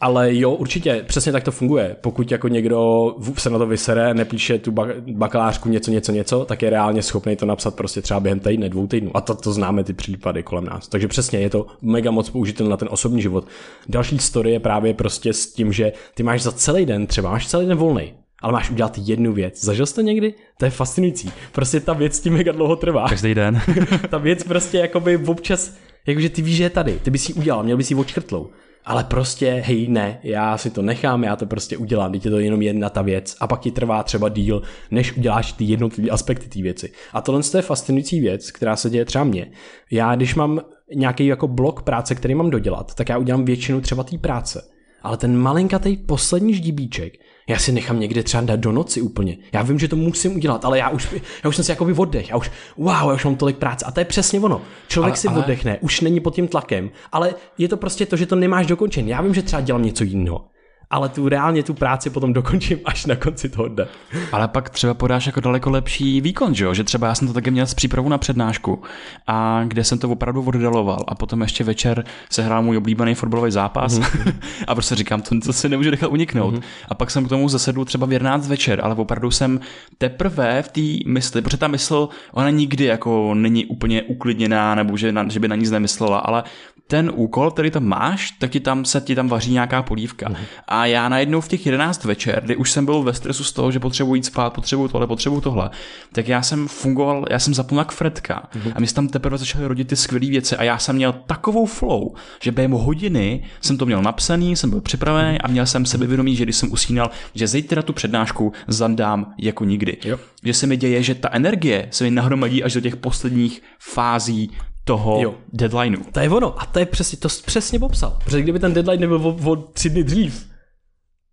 [0.00, 1.96] Ale jo, určitě, přesně tak to funguje.
[2.00, 4.72] Pokud jako někdo se na to vysere, nepíše tu
[5.12, 8.86] bakalářku něco, něco, něco, tak je reálně schopný to napsat prostě třeba během týdne, dvou
[8.86, 9.10] týdnů.
[9.14, 10.88] A to, to známe ty případy kolem nás.
[10.88, 13.44] Takže přesně je to mega moc použitelné na ten osobní život.
[13.88, 17.48] Další story je právě prostě s tím, že ty máš za celý den, třeba máš
[17.48, 19.64] celý den volný, ale máš udělat jednu věc.
[19.64, 20.34] Zažil jsi to někdy?
[20.58, 21.32] To je fascinující.
[21.52, 23.08] Prostě ta věc tím mega dlouho trvá.
[23.08, 23.60] Každý den.
[24.10, 25.74] ta věc prostě jakoby občas,
[26.06, 28.50] jakože ty víš, že je tady, ty bys ji udělal, měl bys ji očkrtlou.
[28.84, 32.38] Ale prostě, hej, ne, já si to nechám, já to prostě udělám, teď je to
[32.38, 36.48] jenom jedna ta věc a pak ti trvá třeba díl, než uděláš ty jednotlivé aspekty
[36.48, 36.92] té věci.
[37.12, 39.50] A tohle je fascinující věc, která se děje třeba mně.
[39.90, 40.60] Já, když mám
[40.94, 44.62] nějaký jako blok práce, který mám dodělat, tak já udělám většinu třeba té práce.
[45.02, 47.12] Ale ten malinkatý poslední ždíbíček,
[47.50, 49.36] já si nechám někde třeba dát do noci úplně.
[49.52, 52.30] Já vím, že to musím udělat, ale já už, já už jsem si jakoby oddech.
[52.30, 53.84] Já už, wow, já už mám tolik práce.
[53.84, 54.62] A to je přesně ono.
[54.88, 55.38] Člověk ale, si ale...
[55.38, 59.08] oddechne, už není pod tím tlakem, ale je to prostě to, že to nemáš dokončen.
[59.08, 60.44] Já vím, že třeba dělám něco jiného
[60.90, 63.86] ale tu reálně tu práci potom dokončím až na konci toho dne.
[64.32, 66.74] Ale pak třeba podáš jako daleko lepší výkon, že jo?
[66.74, 68.82] Že třeba já jsem to také měl s přípravou na přednášku
[69.26, 73.50] a kde jsem to opravdu oddaloval a potom ještě večer se hrál můj oblíbený fotbalový
[73.50, 74.34] zápas mm-hmm.
[74.66, 76.54] a prostě říkám, to, to si nemůžu nechat uniknout.
[76.54, 76.62] Mm-hmm.
[76.88, 79.60] A pak jsem k tomu zasedl třeba v 11 večer, ale opravdu jsem
[79.98, 85.12] teprve v té mysli, protože ta mysl, ona nikdy jako není úplně uklidněná nebo že,
[85.12, 86.44] na, že by na nic nemyslela, ale
[86.90, 90.28] ten úkol, který tam máš, tak ti tam se ti tam vaří nějaká polívka.
[90.28, 90.44] Mm-hmm.
[90.68, 93.72] A já najednou v těch 11 večer, kdy už jsem byl ve stresu z toho,
[93.72, 95.70] že potřebuji jít spát, potřebuji tohle, potřebuji tohle,
[96.12, 98.48] tak já jsem fungoval, já jsem zapnul jak Fredka.
[98.52, 98.72] Mm-hmm.
[98.74, 102.14] A mi tam teprve začaly rodit ty skvělé věci a já jsem měl takovou flow,
[102.42, 106.44] že během hodiny jsem to měl napsaný, jsem byl připravený a měl jsem sebevědomí, že
[106.44, 109.96] když jsem usínal, že zítra tu přednášku zadám jako nikdy.
[110.04, 110.18] Jo.
[110.44, 114.50] Že se mi děje, že ta energie se mi nahromadí až do těch posledních fází
[114.84, 115.34] toho jo.
[115.52, 115.98] deadlineu.
[116.12, 116.62] To je ono.
[116.62, 118.18] A to je přesně, to přesně popsal.
[118.24, 120.46] Protože kdyby ten deadline nebyl o, o tři dny dřív,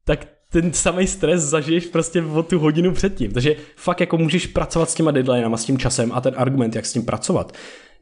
[0.06, 3.32] tak ten samý stres zažiješ prostě o tu hodinu předtím.
[3.32, 6.86] Takže fakt jako můžeš pracovat s těma deadlinama, s tím časem a ten argument, jak
[6.86, 7.52] s tím pracovat.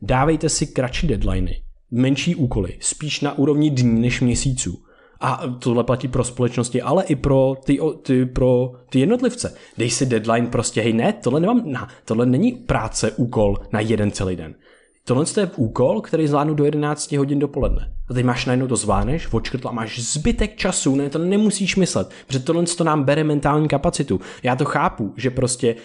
[0.02, 4.82] Dávejte si kratší deadliny, menší úkoly, spíš na úrovni dní než měsíců.
[5.22, 9.56] A tohle platí pro společnosti, ale i pro ty, ty, pro ty jednotlivce.
[9.78, 14.12] Dej si deadline prostě, hej ne, tohle nemám, na, tohle není práce, úkol na jeden
[14.12, 14.56] celý den.
[15.08, 17.92] Tohle je úkol, který zvládnu do 11 hodin dopoledne.
[18.10, 22.40] A teď máš najednou to zvládneš, očkrtla, máš zbytek času, ne, to nemusíš myslet, protože
[22.40, 24.22] tohle to nám bere mentální kapacitu.
[24.44, 25.76] Já to chápu, že prostě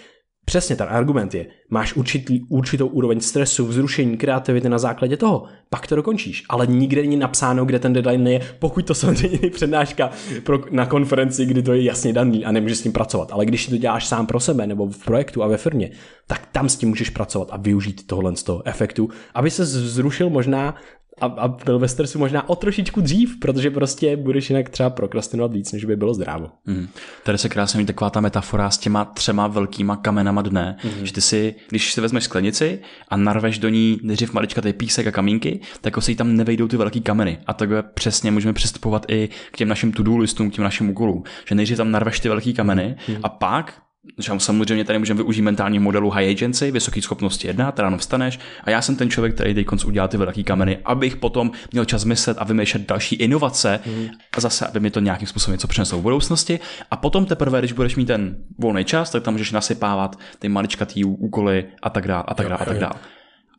[0.45, 5.87] Přesně ten argument je, máš určitý, určitou úroveň stresu, vzrušení, kreativity na základě toho, pak
[5.87, 10.09] to dokončíš, ale nikde není napsáno, kde ten deadline je, pokud to samozřejmě není přednáška
[10.43, 13.31] pro, na konferenci, kdy to je jasně daný a nemůžeš s tím pracovat.
[13.31, 15.91] Ale když to děláš sám pro sebe nebo v projektu a ve firmě,
[16.27, 20.29] tak tam s tím můžeš pracovat a využít tohle z toho efektu, aby se zrušil
[20.29, 20.75] možná
[21.21, 25.53] a, a byl ve stresu možná o trošičku dřív, protože prostě budeš jinak třeba prokrastinovat
[25.53, 26.49] víc, než by bylo zdrávo.
[26.65, 26.87] Mm.
[27.23, 31.05] Tady se krásně ví taková ta metafora s těma třema velkýma kamenama dne, mm.
[31.05, 32.79] že ty si, když si vezmeš sklenici
[33.09, 36.77] a narveš do ní nejdřív maličkatý písek a kamínky, tak se jí tam nevejdou ty
[36.77, 37.37] velký kameny.
[37.47, 41.23] A takhle přesně můžeme přistupovat i k těm našim to-do listům, k těm našim úkolům.
[41.45, 43.15] Že nejdřív tam narveš ty velký kameny mm.
[43.23, 43.81] a pak
[44.19, 48.69] že samozřejmě tady můžeme využít mentální modelu high agency, vysoké schopnosti jedna, ráno vstaneš a
[48.69, 52.03] já jsem ten člověk, který teď konc udělal ty velké kamery, abych potom měl čas
[52.05, 54.07] myslet a vymýšlet další inovace mm.
[54.37, 56.59] a zase, aby mi to nějakým způsobem něco přineslo v budoucnosti.
[56.91, 61.05] A potom teprve, když budeš mít ten volný čas, tak tam můžeš nasypávat ty maličkatý
[61.05, 62.93] úkoly a tak dále a tak dále a tak dále.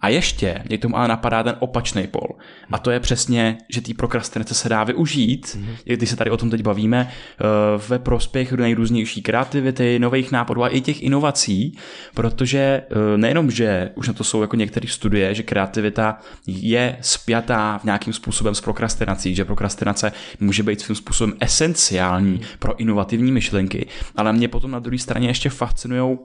[0.02, 2.28] A ještě mě k tomu ale napadá ten opačný pol.
[2.72, 5.76] A to je přesně, že té prokrastinace se dá využít, mm-hmm.
[5.84, 7.44] když se tady o tom teď bavíme, eh,
[7.88, 11.78] ve prospěch nejrůznější kreativity, nových nápadů a i těch inovací,
[12.14, 17.78] protože eh, nejenom, že už na to jsou jako některé studie, že kreativita je spjatá
[17.78, 23.86] v nějakým způsobem s prokrastinací, že prokrastinace může být svým způsobem esenciální pro inovativní myšlenky,
[24.16, 26.18] ale mě potom na druhé straně ještě fascinují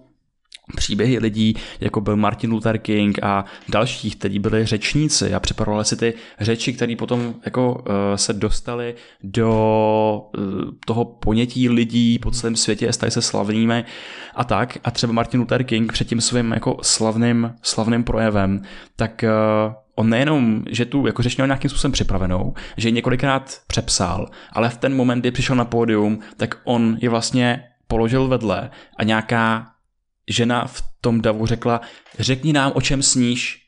[0.75, 5.97] příběhy lidí, jako byl Martin Luther King a dalších, kteří byli řečníci a připravovali si
[5.97, 7.83] ty řeči, které potom jako uh,
[8.15, 10.43] se dostaly do uh,
[10.85, 13.85] toho ponětí lidí po celém světě, stali se slavnými
[14.35, 14.77] a tak.
[14.83, 18.61] A třeba Martin Luther King před tím svým jako slavným, slavným projevem,
[18.95, 19.23] tak
[19.67, 24.29] uh, on nejenom, že tu jako řeč měl nějakým způsobem připravenou, že ji několikrát přepsal,
[24.53, 29.03] ale v ten moment, kdy přišel na pódium, tak on je vlastně položil vedle a
[29.03, 29.65] nějaká
[30.29, 31.81] žena v tom davu řekla,
[32.19, 33.63] řekni nám, o čem sníš.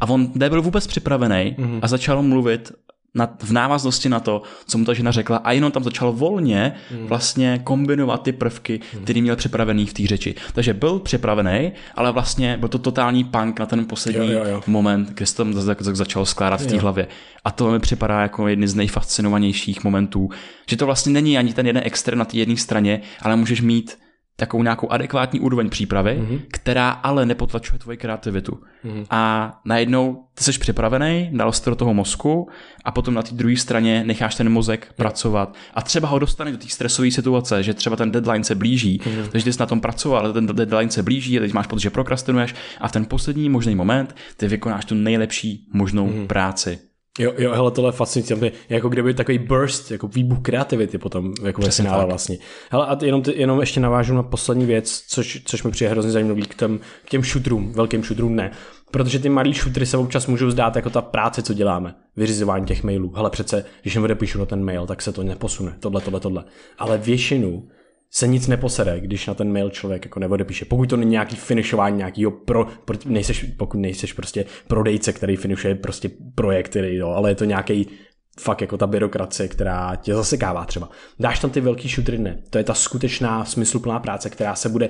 [0.00, 1.78] A on nebyl vůbec připravený mhm.
[1.82, 2.72] a začal mluvit
[3.16, 6.72] na, v návaznosti na to, co mu ta žena řekla a jenom tam začal volně
[6.90, 7.06] mm.
[7.06, 9.02] vlastně kombinovat ty prvky, mm.
[9.02, 10.34] který měl připravený v té řeči.
[10.52, 14.62] Takže byl připravený, ale vlastně byl to totální punk na ten poslední jo, jo, jo.
[14.66, 17.06] moment, kdy se tam začal skládat v té hlavě.
[17.44, 20.28] A to mi připadá jako jedny z nejfascinovanějších momentů,
[20.70, 23.98] že to vlastně není ani ten jeden extrém na té jedné straně, ale můžeš mít
[24.36, 26.40] takovou nějakou adekvátní úroveň přípravy, mm-hmm.
[26.48, 28.60] která ale nepotlačuje tvoji kreativitu.
[28.84, 29.06] Mm-hmm.
[29.10, 32.48] A najednou ty jsi připravený, dal jsi to do toho mozku
[32.84, 34.94] a potom na té druhé straně necháš ten mozek mm.
[34.96, 38.98] pracovat a třeba ho dostaneš do té stresové situace, že třeba ten deadline se blíží,
[38.98, 39.28] mm-hmm.
[39.32, 41.82] takže ty jsi na tom pracoval, ale ten deadline se blíží a teď máš pocit,
[41.82, 46.26] že prokrastinuješ a v ten poslední možný moment ty vykonáš tu nejlepší možnou mm-hmm.
[46.26, 46.78] práci.
[47.18, 48.52] Jo, jo, hele, tohle je fascinující.
[48.68, 52.38] Jako kdyby takový burst, jako výbuch kreativity potom jako ve finále vlastně.
[52.70, 56.42] Hele, a jenom, jenom ještě navážu na poslední věc, což, což mi přijde hrozně zajímavý
[56.42, 58.50] k, těm, k těm shooterům, velkým shooterům ne.
[58.90, 62.82] Protože ty malý shootery se občas můžou zdát jako ta práce, co děláme, vyřizování těch
[62.82, 63.12] mailů.
[63.16, 66.44] Hele, přece, když jim odepíšu na ten mail, tak se to neposune, tohle, tohle, tohle.
[66.78, 67.68] Ale většinu
[68.10, 70.64] se nic neposede, když na ten mail člověk jako neodepíše.
[70.64, 75.74] Pokud to není nějaký finišování nějakýho pro, pro nejseš, pokud nejseš prostě prodejce, který finišuje
[75.74, 77.88] prostě projekty, jo, ale je to nějaký
[78.40, 80.88] fakt jako ta byrokracie, která tě zasekává třeba.
[81.20, 82.42] Dáš tam ty velký šutry, ne.
[82.50, 84.88] To je ta skutečná smysluplná práce, která se bude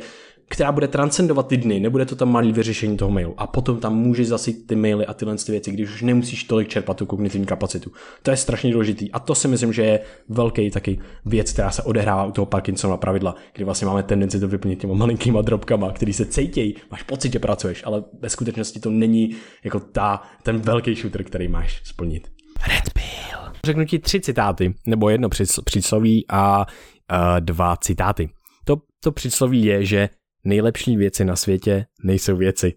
[0.48, 3.34] která bude transcendovat ty dny, nebude to tam malý vyřešení toho mailu.
[3.36, 6.68] A potom tam můžeš zasit ty maily a tyhle ty věci, když už nemusíš tolik
[6.68, 7.92] čerpat tu kognitivní kapacitu.
[8.22, 9.12] To je strašně důležitý.
[9.12, 12.96] A to si myslím, že je velký taky věc, která se odehrává u toho Parkinsona
[12.96, 17.32] pravidla, kdy vlastně máme tendenci to vyplnit těma malinkýma drobkama, který se cítějí, máš pocit,
[17.32, 22.28] že pracuješ, ale ve skutečnosti to není jako ta, ten velký shooter, který máš splnit.
[22.68, 23.52] Red Pill.
[23.64, 25.28] Řeknu ti tři citáty, nebo jedno
[25.64, 28.28] přísloví a uh, dva citáty.
[28.64, 30.08] To, to přísloví je, že
[30.46, 32.72] nejlepší věci na světě nejsou věci.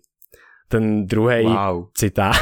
[0.67, 1.85] Ten druhý wow.
[1.93, 2.35] citát,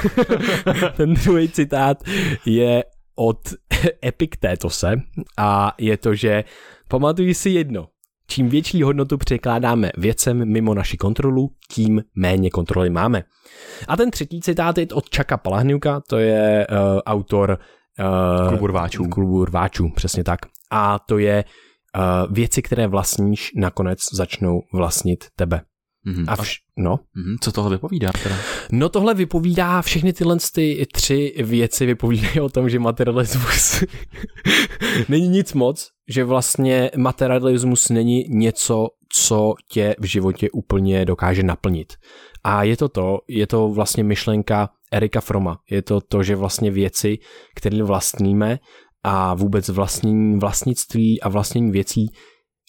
[0.97, 2.03] ten druhý citát
[2.45, 2.83] je
[3.15, 3.39] od
[4.05, 4.95] Epiktétose
[5.37, 6.43] a je to, že
[6.87, 7.87] pamatuj si jedno,
[8.27, 13.23] čím větší hodnotu překládáme věcem mimo naši kontrolu, tím méně kontroly máme.
[13.87, 17.59] A ten třetí citát je od Čaka Palahniuka, to je uh, autor
[17.99, 19.09] uh, klubu rváčů.
[19.09, 20.39] klubu rváčů, přesně tak.
[20.71, 21.66] A to je uh,
[22.31, 25.61] věci, které vlastníš, nakonec začnou vlastnit tebe.
[26.07, 26.25] Mm-hmm.
[26.27, 26.95] A vš- no.
[26.95, 27.37] Mm-hmm.
[27.41, 28.35] Co tohle vypovídá teda?
[28.71, 33.83] No tohle vypovídá, všechny tyhle ty tři věci vypovídají o tom, že materialismus
[35.09, 41.93] není nic moc, že vlastně materialismus není něco, co tě v životě úplně dokáže naplnit.
[42.43, 45.59] A je to to, je to vlastně myšlenka Erika Froma.
[45.69, 47.17] Je to to, že vlastně věci,
[47.55, 48.59] které vlastníme,
[49.09, 52.05] a vůbec vlastnění vlastnictví a vlastnění věcí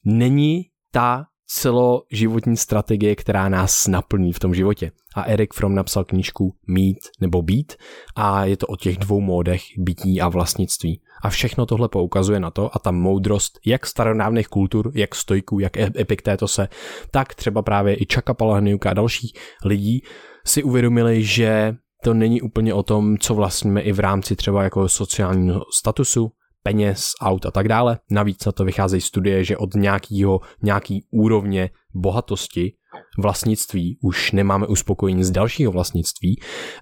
[0.05, 4.91] není ta celoživotní strategie, která nás naplní v tom životě.
[5.15, 7.73] A Erik Fromm napsal knížku Mít nebo být
[8.17, 11.03] a je to o těch dvou módech bytí a vlastnictví.
[11.23, 15.77] A všechno tohle poukazuje na to a ta moudrost jak starodávných kultur, jak stojků, jak
[15.77, 16.69] Epiktétose,
[17.11, 19.33] tak třeba právě i Čaka Palahniuka a dalších
[19.65, 20.03] lidí
[20.47, 24.89] si uvědomili, že to není úplně o tom, co vlastníme i v rámci třeba jako
[24.89, 26.31] sociálního statusu,
[26.63, 27.99] peněz, aut a tak dále.
[28.11, 32.73] Navíc na to vycházejí studie, že od nějakého, nějaký úrovně bohatosti
[33.19, 36.41] vlastnictví už nemáme uspokojení z dalšího vlastnictví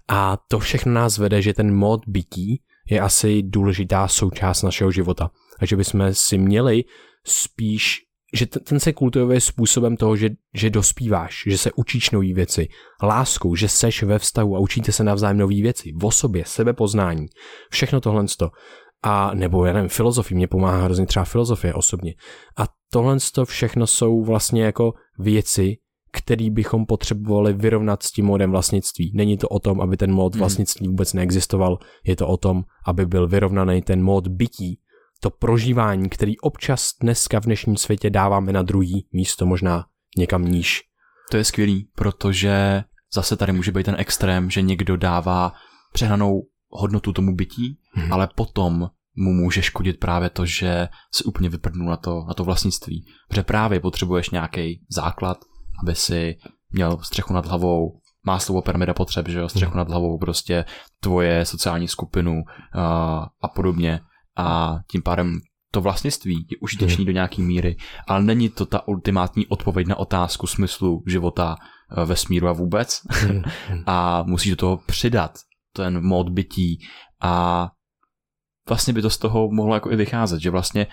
[0.09, 5.31] a to všechno nás vede, že ten mod bytí je asi důležitá součást našeho života
[5.59, 6.85] a že bychom si měli
[7.25, 12.69] spíš že ten se kultivuje způsobem toho, že, že dospíváš, že se učíš nové věci,
[13.03, 17.27] láskou, že seš ve vztahu a učíte se navzájem nové věci, v osobě, sebepoznání,
[17.71, 18.25] všechno tohle.
[19.03, 22.15] A nebo já nevím, filozofii, mě pomáhá hrozně třeba filozofie osobně.
[22.59, 25.77] A tohle to všechno jsou vlastně jako věci,
[26.13, 29.13] který bychom potřebovali vyrovnat s tím modem vlastnictví.
[29.15, 30.41] Není to o tom, aby ten mod hmm.
[30.41, 34.79] vlastnictví vůbec neexistoval, je to o tom, aby byl vyrovnaný ten mod bytí,
[35.27, 39.85] to prožívání, který občas dneska v dnešním světě dáváme na druhý místo, možná
[40.17, 40.83] někam níž.
[41.31, 42.85] To je skvělý, protože
[43.15, 45.53] zase tady může být ten extrém, že někdo dává
[45.93, 48.13] přehnanou hodnotu tomu bytí, hmm.
[48.13, 52.45] ale potom mu může škodit právě to, že se úplně vyprdnul na to, na to
[52.45, 53.05] vlastnictví.
[53.29, 55.39] Protože právě potřebuješ nějaký základ,
[55.83, 56.37] aby si
[56.71, 59.79] měl střechu nad hlavou, má slovo pyramida potřeb, že jo, střechu hmm.
[59.79, 60.65] nad hlavou, prostě
[61.01, 62.41] tvoje sociální skupinu uh,
[63.43, 64.01] a podobně.
[64.37, 67.07] A tím pádem to vlastnictví je užitečný hmm.
[67.07, 67.77] do nějaký míry,
[68.07, 71.57] ale není to ta ultimátní odpověď na otázku smyslu života
[72.05, 73.01] ve smíru a vůbec.
[73.09, 73.43] Hmm.
[73.87, 75.39] a musíš do toho přidat
[75.73, 76.87] ten mod bytí
[77.21, 77.69] a
[78.69, 80.87] vlastně by to z toho mohlo jako i vycházet, že vlastně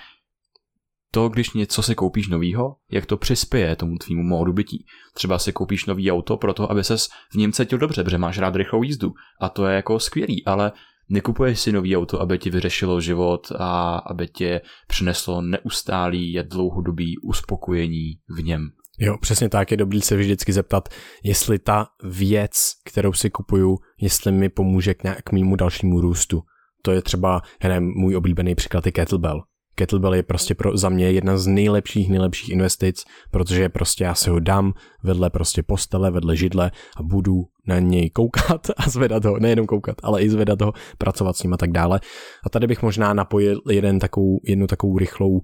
[1.11, 4.85] to, když něco si koupíš novýho, jak to přispěje tomu tvýmu módu bytí.
[5.13, 8.37] Třeba si koupíš nový auto pro to, aby ses v něm cítil dobře, protože máš
[8.37, 10.71] rád rychlou jízdu a to je jako skvělý, ale
[11.09, 17.17] nekupuješ si nový auto, aby ti vyřešilo život a aby tě přineslo neustálý a dlouhodobý
[17.17, 18.69] uspokojení v něm.
[18.99, 20.89] Jo, přesně tak, je dobrý se vždycky zeptat,
[21.23, 26.41] jestli ta věc, kterou si kupuju, jestli mi pomůže k nějakému dalšímu růstu.
[26.81, 29.43] To je třeba, nevím, můj oblíbený příklad je kettlebell.
[29.75, 34.29] Kettlebell je prostě pro, za mě jedna z nejlepších, nejlepších investic, protože prostě já si
[34.29, 39.39] ho dám vedle prostě postele, vedle židle a budu na něj koukat a zvedat ho,
[39.39, 41.99] nejenom koukat, ale i zvedat ho, pracovat s ním a tak dále.
[42.45, 45.41] A tady bych možná napojil jeden takovou, jednu takovou rychlou,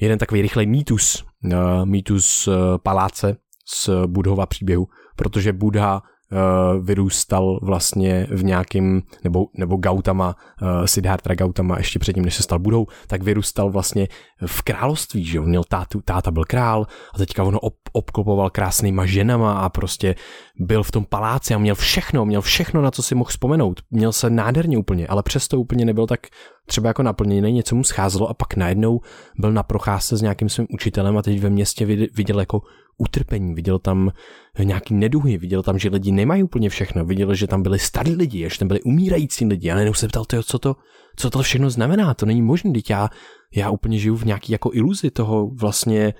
[0.00, 3.36] jeden takový rychlej mýtus, uh, mýtus uh, paláce
[3.74, 6.02] z Budhova příběhu, protože Budha
[6.32, 12.42] uh, vyrůstal vlastně v nějakým, nebo, nebo Gautama, uh, Siddhartha Gautama ještě předtím, než se
[12.42, 14.08] stal budou, tak vyrůstal vlastně
[14.46, 19.06] v království, že on měl tátu, táta byl král a teďka ono ob, obklopoval krásnýma
[19.06, 20.14] ženama a prostě
[20.58, 23.80] byl v tom paláci a měl všechno, měl všechno, na co si mohl vzpomenout.
[23.90, 26.20] Měl se nádherně úplně, ale přesto úplně nebyl tak
[26.66, 29.00] třeba jako naplněný, něco mu scházelo a pak najednou
[29.38, 32.60] byl na procházce s nějakým svým učitelem a teď ve městě viděl jako
[32.98, 34.10] utrpení, viděl tam
[34.58, 38.48] nějaký neduhy, viděl tam, že lidi nemají úplně všechno, viděl, že tam byli starí lidi,
[38.50, 40.76] že tam byli umírající lidi a najednou se ptal, to, co to,
[41.16, 43.08] co to všechno znamená, to není možné, teď já,
[43.54, 46.14] já úplně žiju v nějaký jako iluzi toho vlastně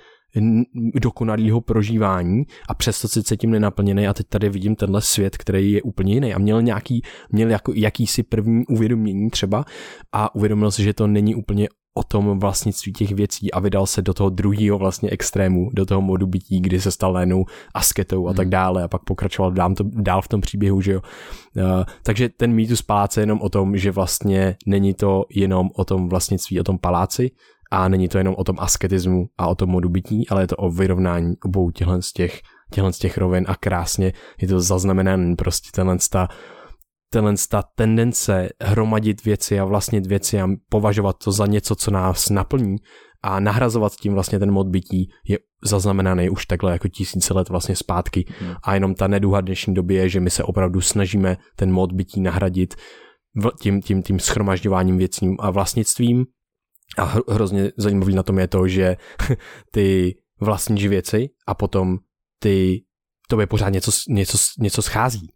[0.95, 5.81] dokonalého prožívání a přesto si cítím nenaplněný a teď tady vidím tenhle svět, který je
[5.81, 9.65] úplně jiný a měl nějaký, měl jako jakýsi první uvědomění třeba
[10.11, 14.01] a uvědomil si, že to není úplně o tom vlastnictví těch věcí a vydal se
[14.01, 18.29] do toho druhého vlastně extrému, do toho modu bytí, kdy se stal najednou asketou a
[18.29, 18.37] hmm.
[18.37, 21.01] tak dále a pak pokračoval dál, to, dál v tom příběhu, že jo.
[21.57, 25.85] Uh, takže ten mýtus paláce je jenom o tom, že vlastně není to jenom o
[25.85, 27.31] tom vlastnictví, o tom paláci
[27.73, 30.55] a není to jenom o tom asketismu a o tom modu bytí, ale je to
[30.55, 35.35] o vyrovnání obou těchto z těch, těchto z těch rovin a krásně je to zaznamenané
[35.35, 36.27] prostě tenhle ta
[37.09, 42.29] tenhle ta tendence hromadit věci a vlastnit věci a považovat to za něco, co nás
[42.29, 42.75] naplní.
[43.23, 47.75] A nahrazovat tím vlastně ten mod bytí je zaznamenaný už takhle jako tisíce let vlastně
[47.75, 48.25] zpátky.
[48.39, 48.53] Hmm.
[48.63, 52.21] a jenom ta neduha dnešní době je, že my se opravdu snažíme ten mod bytí
[52.21, 52.75] nahradit
[53.61, 56.25] tím, tím, tím schromažďováním věcním a vlastnictvím
[56.97, 58.97] a hrozně zajímavý na tom je to, že
[59.71, 61.97] ty vlastníš věci a potom
[62.39, 62.83] ty
[63.29, 65.27] tobě pořád něco, něco, něco schází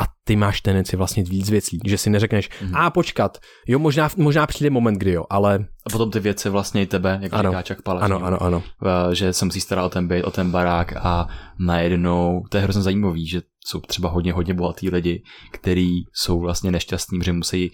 [0.00, 2.78] a ty máš tendenci vlastně víc věcí, že si neřekneš, mm-hmm.
[2.78, 5.66] a počkat, jo, možná, možná přijde moment, kdy jo, ale...
[5.86, 9.14] A potom ty věci vlastně i tebe, jak ano, říká Chuck Palahniuk, ano, ano, ano.
[9.14, 11.28] že jsem si staral o ten byt, o ten barák a
[11.58, 15.22] najednou, to je hrozně zajímavý, že jsou třeba hodně, hodně bohatý lidi,
[15.52, 17.70] kteří jsou vlastně nešťastní, že musí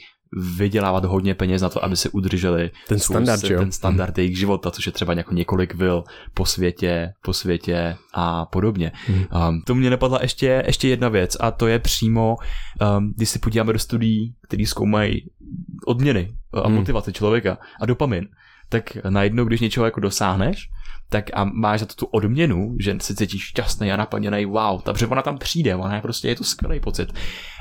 [0.56, 4.70] vydělávat hodně peněz na to, aby se udrželi ten standard, svůj, ten standard jejich života,
[4.70, 6.04] což je třeba jako několik vil
[6.34, 8.92] po světě, po světě a podobně.
[9.06, 9.24] Hmm.
[9.48, 12.36] Um, to mě napadla ještě, ještě jedna věc a to je přímo,
[12.98, 15.30] um, když si podíváme do studií, které zkoumají
[15.86, 16.76] odměny a hmm.
[16.76, 18.28] motivace člověka a dopamin,
[18.68, 20.68] tak najednou, když něčeho jako dosáhneš,
[21.10, 24.94] tak a máš za to tu odměnu, že se cítíš šťastný a naplněný, wow, ta
[25.08, 27.12] ona tam přijde, ona je prostě, je to skvělý pocit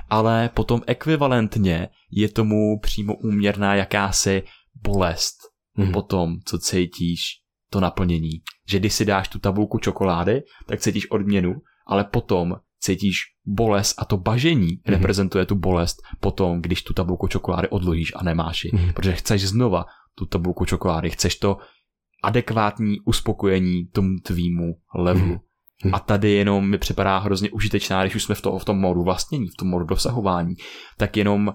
[0.10, 4.44] ale potom ekvivalentně je tomu přímo úměrná jakási
[4.84, 5.36] bolest
[5.78, 5.92] mm.
[5.92, 7.22] po tom, co cítíš
[7.70, 8.32] to naplnění.
[8.70, 11.56] Že když si dáš tu tabulku čokolády, tak cítíš odměnu,
[11.88, 14.94] ale potom cítíš bolest a to bažení mm.
[14.94, 18.72] reprezentuje tu bolest potom, když tu tabulku čokolády odložíš a nemáš ji.
[18.74, 18.94] Mm.
[18.94, 19.86] Protože chceš znova
[20.16, 21.58] tu tabulku čokolády, chceš to
[22.24, 25.40] adekvátní uspokojení tomu tvýmu levelu.
[25.86, 25.96] Mm.
[25.96, 29.04] A tady jenom mi připadá hrozně užitečná, když už jsme v, to, v tom modu
[29.04, 30.56] vlastnění, v tom modu dosahování,
[30.98, 31.54] tak jenom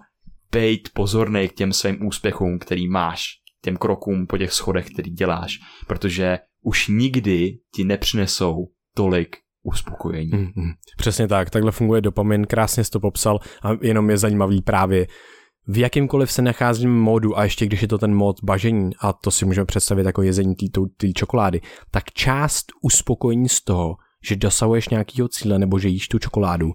[0.53, 3.27] být pozorný k těm svým úspěchům, který máš,
[3.63, 10.31] těm krokům po těch schodech, který děláš, protože už nikdy ti nepřinesou tolik uspokojení.
[10.31, 10.73] Mm-hmm.
[10.97, 15.07] Přesně tak, takhle funguje dopamin, krásně jsi to popsal a jenom je zajímavý právě
[15.67, 19.31] v jakýmkoliv se nacházím módu a ještě když je to ten mód bažení a to
[19.31, 20.55] si můžeme představit jako jezení
[20.97, 26.19] té čokolády, tak část uspokojení z toho že dosahuješ nějakého cíle nebo že jíš tu
[26.19, 26.73] čokoládu,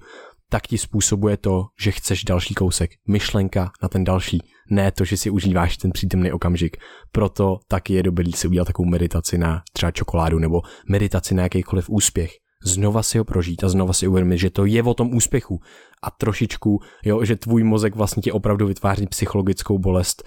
[0.49, 5.17] tak ti způsobuje to, že chceš další kousek, myšlenka na ten další, ne to, že
[5.17, 6.77] si užíváš ten přítomný okamžik.
[7.11, 11.89] Proto taky je dobrý si udělat takovou meditaci na třeba čokoládu nebo meditaci na jakýkoliv
[11.89, 12.31] úspěch.
[12.63, 15.59] Znova si ho prožít a znova si uvědomit, že to je o tom úspěchu
[16.03, 20.23] a trošičku, jo, že tvůj mozek vlastně ti opravdu vytváří psychologickou bolest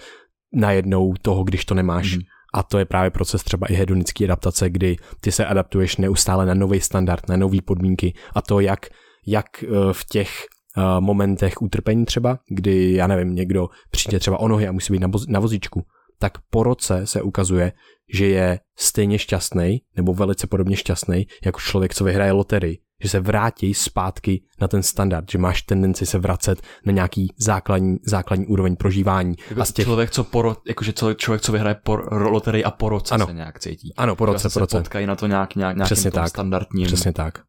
[0.53, 2.15] najednou toho, když to nemáš.
[2.15, 2.21] Mm.
[2.53, 6.53] A to je právě proces třeba i hedonické adaptace, kdy ty se adaptuješ neustále na
[6.53, 8.79] nový standard, na nové podmínky a to, jak,
[9.27, 10.29] jak eh, v těch
[10.77, 14.99] eh, momentech utrpení třeba, kdy, já nevím, někdo přijde třeba o nohy a musí být
[14.99, 15.85] na, na vozíčku,
[16.19, 17.71] tak po roce se ukazuje,
[18.13, 23.19] že je stejně šťastný nebo velice podobně šťastný jako člověk, co vyhraje loterii že se
[23.19, 28.75] vrátí zpátky na ten standard, že máš tendenci se vracet na nějaký základní, základní úroveň
[28.75, 29.35] prožívání.
[29.49, 29.85] Jako a z těch...
[29.85, 33.27] člověk, co po, jakože člověk, co vyhraje po loterii a po roce ano.
[33.27, 33.93] se nějak cítí.
[33.97, 34.77] Ano, po roce, po roce.
[34.77, 36.29] Potkají na to nějak, nějak nějakým Přesně tak.
[36.29, 37.39] standardním Přesně tak.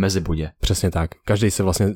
[0.00, 0.50] mezibodě.
[0.60, 1.10] Přesně tak.
[1.24, 1.94] Každý se vlastně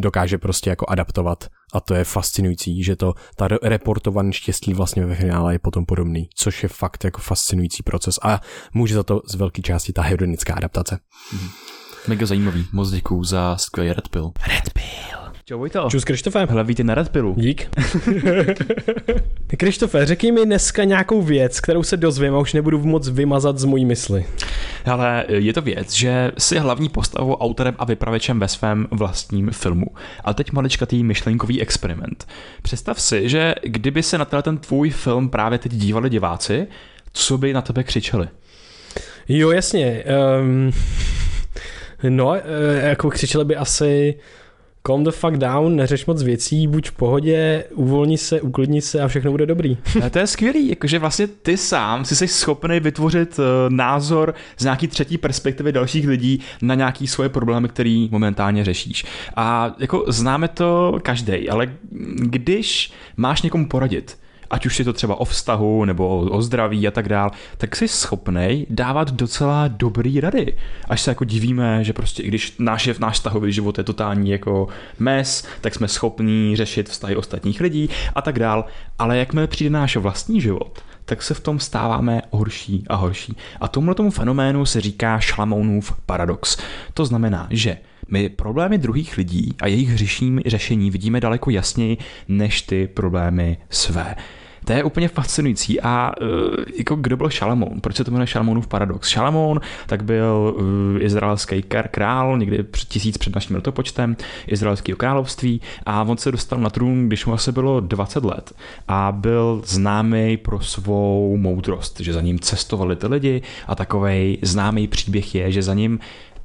[0.00, 1.44] dokáže prostě jako adaptovat
[1.74, 6.28] a to je fascinující, že to, ta reportované štěstí vlastně ve finále je potom podobný,
[6.34, 8.40] což je fakt jako fascinující proces a
[8.74, 10.98] může za to z velké části ta hedonická adaptace.
[11.32, 11.48] Mm.
[12.06, 12.66] Mega zajímavý.
[12.72, 14.32] Moc děkuju za skvělý Red Pill.
[14.48, 15.18] Red Pill.
[15.44, 15.88] Čau Vojto.
[15.90, 16.46] Čus Krištofe.
[16.50, 17.34] Hele, víte na Red Pillu.
[17.38, 17.68] Dík.
[19.56, 23.64] Krištofe, řekni mi dneska nějakou věc, kterou se dozvím a už nebudu moc vymazat z
[23.64, 24.26] mojí mysli.
[24.84, 29.86] Ale je to věc, že jsi hlavní postavou, autorem a vypravečem ve svém vlastním filmu.
[30.24, 32.26] Ale teď maličkatý myšlenkový experiment.
[32.62, 36.66] Představ si, že kdyby se na ten tvůj film právě teď dívali diváci,
[37.12, 38.28] co by na tebe křičeli?
[39.28, 40.04] Jo, jasně.
[40.40, 40.72] Um,
[42.02, 42.42] No, eh,
[42.88, 44.14] jako křičeli by asi
[44.88, 49.08] calm the fuck down, neřeš moc věcí, buď v pohodě, uvolni se, uklidni se a
[49.08, 49.78] všechno bude dobrý.
[50.06, 54.64] A to je skvělý, jakože vlastně ty sám si jsi schopný vytvořit uh, názor z
[54.64, 59.04] nějaký třetí perspektivy dalších lidí na nějaký svoje problémy, který momentálně řešíš.
[59.36, 61.72] A jako známe to každý, ale
[62.14, 64.18] když máš někomu poradit,
[64.50, 67.88] ať už je to třeba o vztahu nebo o, zdraví a tak dál, tak jsi
[67.88, 70.56] schopnej dávat docela dobrý rady.
[70.88, 74.30] Až se jako divíme, že prostě i když náš, je, náš vztahový život je totální
[74.30, 74.68] jako
[74.98, 78.64] mes, tak jsme schopní řešit vztahy ostatních lidí a tak dál.
[78.98, 83.36] Ale jakmile přijde náš vlastní život, tak se v tom stáváme horší a horší.
[83.60, 86.56] A tomuhle tomu fenoménu se říká Šlamounův paradox.
[86.94, 87.78] To znamená, že
[88.08, 89.96] my problémy druhých lidí a jejich
[90.46, 91.96] řešení vidíme daleko jasněji
[92.28, 94.14] než ty problémy své.
[94.68, 95.80] To je úplně fascinující.
[95.80, 96.28] A uh,
[96.78, 97.80] jako kdo byl Šalamón?
[97.80, 99.08] Proč se to jmenuje Šalamounův paradox?
[99.08, 104.16] Šalamón tak byl uh, izraelský král, někdy před tisíc před naším letopočtem
[104.46, 108.52] izraelského království a on se dostal na trůn, když mu asi bylo 20 let
[108.88, 114.88] a byl známý pro svou moudrost, že za ním cestovali ty lidi a takový známý
[114.88, 115.98] příběh je, že za ním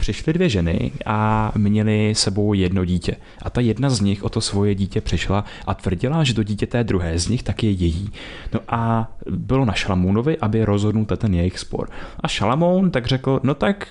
[0.03, 3.15] přišly dvě ženy a měly sebou jedno dítě.
[3.41, 6.67] A ta jedna z nich o to svoje dítě přišla a tvrdila, že to dítě
[6.67, 8.09] té druhé z nich tak je její.
[8.53, 11.89] No a bylo na Šalamounovi, aby rozhodnul ten jejich spor.
[12.19, 13.87] A Šalamoun tak řekl, no tak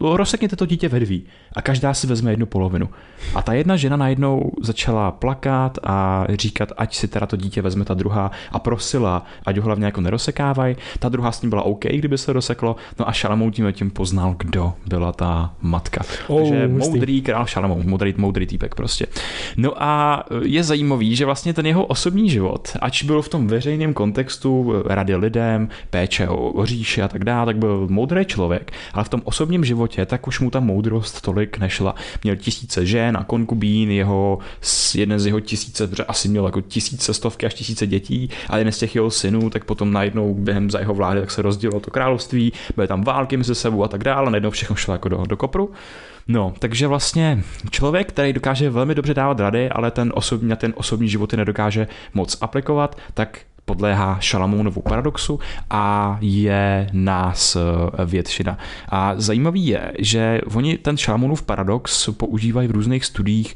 [0.00, 1.24] rozsekněte to dítě ve dví
[1.56, 2.88] a každá si vezme jednu polovinu.
[3.34, 7.84] A ta jedna žena najednou začala plakat a říkat, ať si teda to dítě vezme
[7.84, 10.76] ta druhá a prosila, ať ho hlavně jako nerozsekávají.
[10.98, 14.34] Ta druhá s ním byla OK, kdyby se rozseklo, no a Šalamoun tím tím poznal,
[14.38, 16.00] kdo byla ta matka.
[16.28, 16.90] Oh, Takže hustý.
[16.90, 19.06] moudrý král Šalamoun, moudrý, moudrý týpek prostě.
[19.56, 23.94] No a je zajímavý, že vlastně ten jeho osobní život, ač byl v tom veřejném
[23.94, 29.04] kontextu rady lidem, péče o, o říši a tak dále, tak byl moudrý člověk, ale
[29.04, 31.94] v tom osobním životě tak už mu ta moudrost tolik nešla.
[32.22, 34.38] Měl tisíce žen a konkubín, jeho,
[34.94, 38.72] jeden z jeho tisíce, protože asi měl jako tisíce, stovky až tisíce dětí, a jeden
[38.72, 41.90] z těch jeho synů, tak potom najednou během za jeho vlády tak se rozdělilo to
[41.90, 45.36] království, byly tam války mezi sebou a tak dále, najednou všechno šlo jako do, do
[45.36, 45.70] kopru.
[46.28, 50.72] No, takže vlastně člověk, který dokáže velmi dobře dávat rady, ale ten osobní, na ten
[50.76, 55.40] osobní životy nedokáže moc aplikovat, tak podléhá Šalamounovu paradoxu
[55.70, 58.58] a je nás eh, většina.
[58.88, 63.54] A zajímavý je, že oni ten Šalamounův paradox používají v různých studiích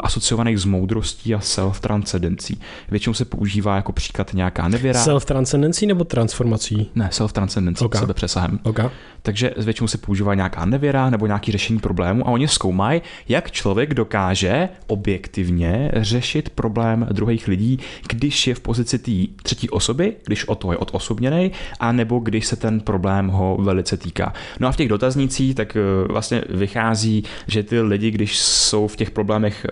[0.00, 2.58] asociovaných s moudrostí a self-transcendencí.
[2.90, 5.04] Většinou se používá jako příklad nějaká nevěra.
[5.04, 6.90] Self-transcendencí nebo transformací?
[6.94, 8.00] Ne, self-transcendencí, okay.
[8.00, 8.58] sebepřesahem.
[8.62, 8.90] Okay.
[9.22, 13.94] Takže většinou se používá nějaká nevěra nebo nějaký řešení problému a oni zkoumají, jak člověk
[13.94, 17.78] dokáže objektivně řešit problém druhých lidí,
[18.08, 22.46] když je v pozici té třetí osoby, když o to je odosobněný, a nebo když
[22.46, 24.32] se ten problém ho velice týká.
[24.60, 28.96] No a v těch dotaznících tak eh, vlastně vychází, že ty lidi, když jsou v
[28.96, 29.66] těch problémech problémech,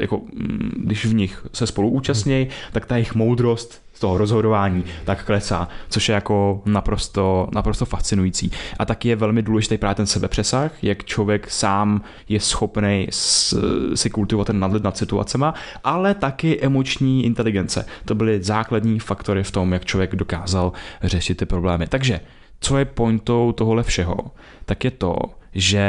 [0.00, 4.84] jako, mm, když v nich se spolu účastnějí, tak ta jejich moudrost z toho rozhodování
[5.04, 8.50] tak klesá, což je jako naprosto, naprosto fascinující.
[8.78, 13.08] A taky je velmi důležitý právě ten sebepřesah, jak člověk sám je schopný
[13.94, 15.54] si kultivovat ten nadhled nad situacema,
[15.84, 17.86] ale taky emoční inteligence.
[18.04, 21.86] To byly základní faktory v tom, jak člověk dokázal řešit ty problémy.
[21.86, 22.20] Takže
[22.60, 24.16] co je pointou tohle všeho,
[24.64, 25.14] tak je to,
[25.54, 25.86] že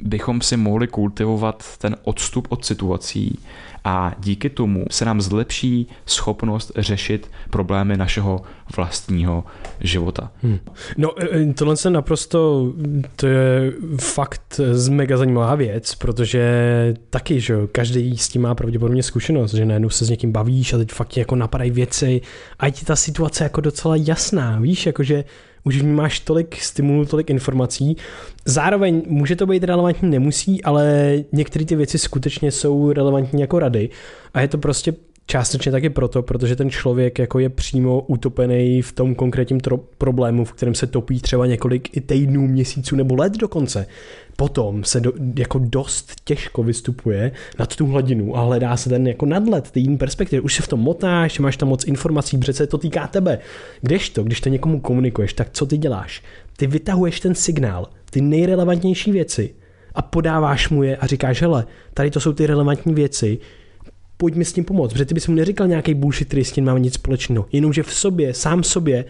[0.00, 3.38] bychom si mohli kultivovat ten odstup od situací
[3.84, 8.42] a díky tomu se nám zlepší schopnost řešit problémy našeho
[8.76, 9.44] vlastního
[9.80, 10.30] života.
[10.42, 10.58] Hmm.
[10.96, 12.72] No e, e, tohle se naprosto,
[13.16, 19.54] to je fakt mega zajímavá věc, protože taky, že každý s tím má pravděpodobně zkušenost,
[19.54, 22.20] že najednou se s někým bavíš a teď fakt jako napadají věci
[22.58, 25.24] a je ti ta situace jako docela jasná, víš, jakože
[25.64, 27.96] už v ní máš tolik stimulů, tolik informací.
[28.44, 33.90] Zároveň může to být relevantní, nemusí, ale některé ty věci skutečně jsou relevantní jako rady
[34.34, 34.94] a je to prostě
[35.26, 40.44] Částečně taky proto, protože ten člověk jako je přímo utopený v tom konkrétním tro- problému,
[40.44, 43.86] v kterém se topí třeba několik i týdnů, měsíců nebo let dokonce.
[44.36, 49.26] Potom se do, jako dost těžko vystupuje nad tu hladinu a hledá se ten jako
[49.26, 50.40] nadlet, ty jiný perspektivy.
[50.40, 53.38] Už se v tom motáš, máš tam moc informací, přece to týká tebe.
[54.12, 56.22] to, když to někomu komunikuješ, tak co ty děláš?
[56.56, 59.54] Ty vytahuješ ten signál, ty nejrelevantnější věci
[59.94, 63.38] a podáváš mu je a říkáš, hele, tady to jsou ty relevantní věci,
[64.16, 66.64] pojď mi s tím pomoct, protože ty bys mu neříkal nějaký bullshit, který s tím
[66.64, 69.04] má nic společného, jenomže v sobě, sám sobě,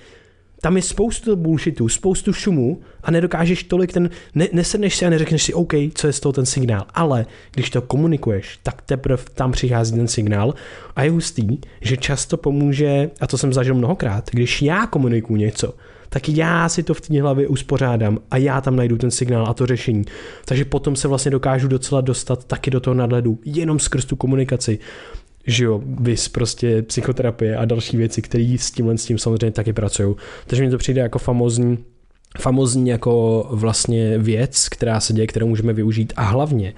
[0.64, 5.42] tam je spoustu bullshitu, spoustu šumu a nedokážeš tolik ten, ne, nesedneš si a neřekneš
[5.42, 9.52] si, OK, co je z toho ten signál, ale když to komunikuješ, tak teprve tam
[9.52, 10.54] přichází ten signál
[10.96, 15.74] a je hustý, že často pomůže, a to jsem zažil mnohokrát, když já komunikuju něco,
[16.14, 19.54] tak já si to v té hlavě uspořádám a já tam najdu ten signál a
[19.54, 20.04] to řešení.
[20.44, 24.78] Takže potom se vlastně dokážu docela dostat taky do toho nadhledu, jenom skrz tu komunikaci
[25.46, 29.72] že jo, vys prostě psychoterapie a další věci, které s tímhle s tím samozřejmě taky
[29.72, 30.14] pracují.
[30.46, 31.78] Takže mi to přijde jako famozní,
[32.38, 36.74] famozní jako vlastně věc, která se děje, kterou můžeme využít a hlavně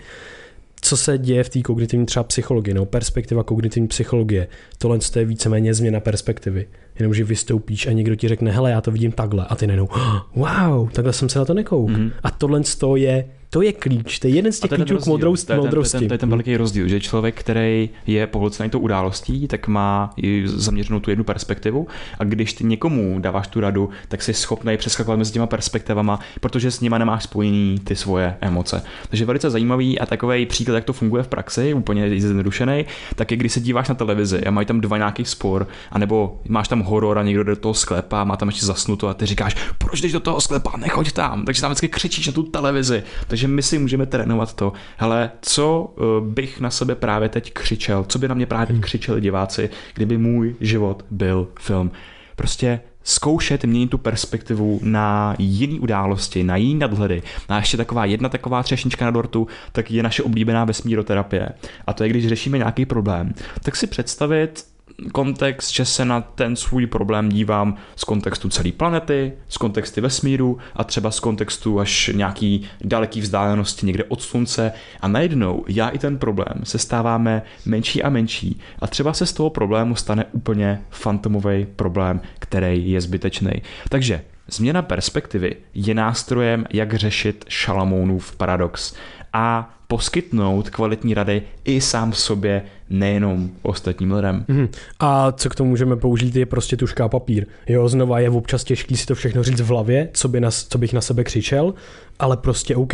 [0.81, 5.75] co se děje v té kognitivní třeba psychologii, no perspektiva kognitivní psychologie, tohle je víceméně
[5.75, 6.67] změna perspektivy.
[6.99, 9.89] Jenomže vystoupíš a někdo ti řekne, hele, já to vidím takhle a ty nenou,
[10.35, 11.91] wow, takhle jsem se na to nekouk.
[11.91, 12.11] Mm-hmm.
[12.23, 12.61] A tohle
[12.97, 15.47] je to je klíč, to je jeden z těch klíčů k moudrosti.
[15.47, 18.27] To je, ten, to, je ten, to je ten veliký rozdíl, že člověk, který je
[18.27, 21.87] pohlcený tou událostí, tak má zaměřenou tu jednu perspektivu
[22.19, 26.71] a když ty někomu dáváš tu radu, tak jsi schopný přeskakovat mezi těma perspektivama, protože
[26.71, 28.83] s nima nemáš spojený ty svoje emoce.
[29.09, 32.85] Takže velice zajímavý a takový příklad, jak to funguje v praxi, úplně zjednodušený,
[33.15, 36.69] tak je, když se díváš na televizi a mají tam dva nějaký spor, anebo máš
[36.69, 40.01] tam horor a někdo do toho sklepa, má tam ještě zasnuto a ty říkáš, proč
[40.01, 43.03] jdeš do toho sklepa, nechoď tam, takže tam vždycky křičíš na tu televizi.
[43.29, 48.05] Takže my si můžeme trénovat to, hele, co eh, bych na sebe právě teď křičel,
[48.09, 48.83] co by na mě právě teď hmm.
[48.83, 51.91] křičeli diváci, kdyby můj život byl film.
[52.37, 57.23] Prostě zkoušet měnit tu perspektivu na jiné události, na jiný nadhledy.
[57.49, 61.49] A ještě taková jedna taková třešnička na dortu, tak je naše oblíbená vesmíroterapie.
[61.87, 64.65] A to je, když řešíme nějaký problém, tak si představit,
[65.13, 70.59] kontext, že se na ten svůj problém dívám z kontextu celé planety, z kontextu vesmíru
[70.75, 74.73] a třeba z kontextu až nějaký daleký vzdálenosti někde od slunce.
[75.01, 78.61] A najednou já i ten problém se stáváme menší a menší.
[78.79, 83.63] A třeba se z toho problému stane úplně fantomový problém, který je zbytečný.
[83.89, 88.95] Takže Změna perspektivy je nástrojem, jak řešit Šalamounův paradox
[89.37, 94.45] a poskytnout kvalitní rady i sám sobě, nejenom ostatním lidem.
[94.49, 94.69] Mm.
[95.01, 97.47] A co k tomu můžeme použít, je prostě tuška a papír.
[97.67, 100.79] Jo, znova je občas těžký si to všechno říct v hlavě, co, by na, co
[100.79, 101.75] bych na sebe křičel,
[102.19, 102.93] ale prostě OK,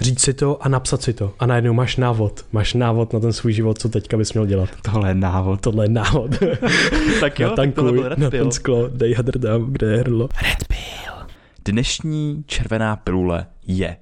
[0.00, 1.34] říct si to a napsat si to.
[1.38, 2.44] A najednou máš návod.
[2.52, 4.68] Máš návod na ten svůj život, co teďka bys měl dělat.
[4.82, 5.60] Tohle je návod.
[5.60, 6.30] Tohle je návod.
[7.20, 10.28] tak jo, Natankuj, tak na ten sklo, dej hadr dám, kde je hrdlo.
[10.42, 11.26] Red Pill.
[11.64, 13.96] Dnešní červená pilule je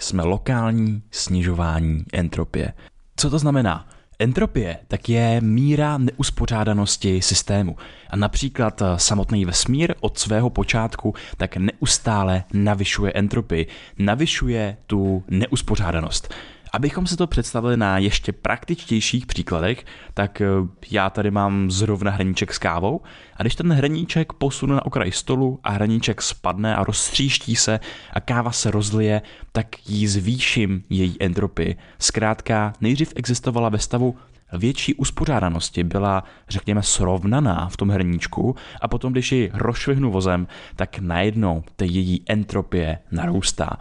[0.00, 2.72] jsme lokální snižování entropie.
[3.16, 3.88] Co to znamená?
[4.18, 7.76] Entropie tak je míra neuspořádanosti systému.
[8.10, 13.66] A například samotný vesmír od svého počátku tak neustále navyšuje entropii,
[13.98, 16.34] navyšuje tu neuspořádanost.
[16.72, 20.46] Abychom si to představili na ještě praktičtějších příkladech, tak eh,
[20.90, 23.00] já tady mám zrovna hraníček s kávou
[23.36, 27.80] a když ten hraníček posunu na okraj stolu a hraníček spadne a rozstříští se
[28.12, 31.76] a káva se rozlije, tak jí zvýším její entropii.
[31.98, 34.16] Zkrátka, nejdřív existovala ve stavu
[34.52, 40.46] větší uspořádanosti byla, řekněme, srovnaná v tom hrníčku a potom, když ji rozšvihnu vozem,
[40.76, 43.78] tak najednou ta její entropie narůstá.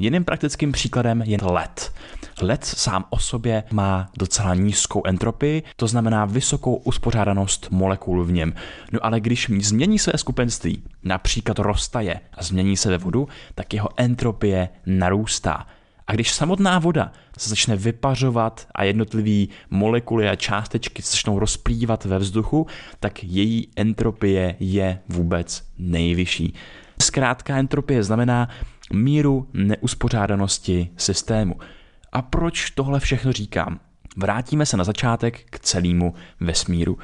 [0.00, 1.92] Jiným praktickým příkladem je led.
[2.40, 8.54] Led sám o sobě má docela nízkou entropii, to znamená vysokou uspořádanost molekul v něm.
[8.92, 13.88] No ale když změní své skupenství, například roztaje a změní se ve vodu, tak jeho
[13.96, 15.66] entropie narůstá.
[16.06, 22.04] A když samotná voda se začne vypařovat a jednotlivý molekuly a částečky se začnou rozplývat
[22.04, 22.66] ve vzduchu,
[23.00, 26.54] tak její entropie je vůbec nejvyšší.
[27.02, 28.48] Zkrátka entropie znamená
[28.92, 31.56] míru neuspořádanosti systému.
[32.12, 33.80] A proč tohle všechno říkám?
[34.16, 36.98] Vrátíme se na začátek k celému vesmíru.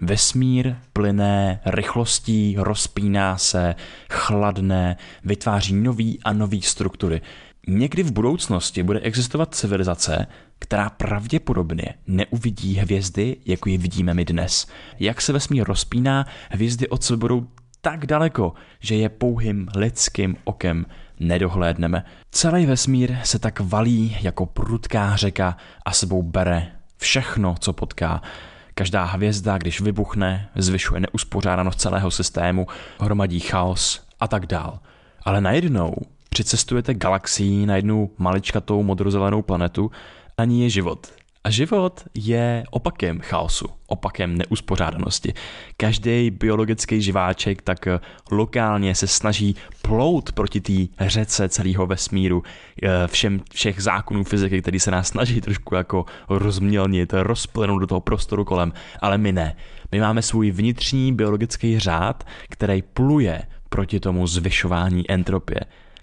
[0.00, 3.74] Vesmír plyné rychlostí, rozpíná se,
[4.10, 7.20] chladne, vytváří nový a nový struktury.
[7.66, 10.26] Někdy v budoucnosti bude existovat civilizace,
[10.58, 14.66] která pravděpodobně neuvidí hvězdy, jako je vidíme my dnes.
[14.98, 17.46] Jak se vesmír rozpíná, hvězdy od sebe budou
[17.80, 20.86] tak daleko, že je pouhým lidským okem
[21.20, 22.04] nedohlédneme.
[22.30, 26.66] Celý vesmír se tak valí jako prudká řeka a sebou bere
[26.98, 28.22] všechno, co potká.
[28.74, 32.66] Každá hvězda, když vybuchne, zvyšuje neuspořádanost celého systému,
[33.00, 34.78] hromadí chaos a tak dál.
[35.22, 35.94] Ale najednou
[36.30, 39.90] přicestujete galaxií na jednu maličkatou modrozelenou planetu
[40.38, 41.19] a ní je život.
[41.44, 45.34] A život je opakem chaosu, opakem neuspořádanosti.
[45.76, 47.88] Každý biologický živáček tak
[48.30, 52.42] lokálně se snaží plout proti té řece celého vesmíru,
[52.82, 58.00] eh, všem, všech zákonů fyziky, který se nás snaží trošku jako rozmělnit, rozplynout do toho
[58.00, 59.56] prostoru kolem, ale my ne.
[59.92, 65.60] My máme svůj vnitřní biologický řád, který pluje proti tomu zvyšování entropie.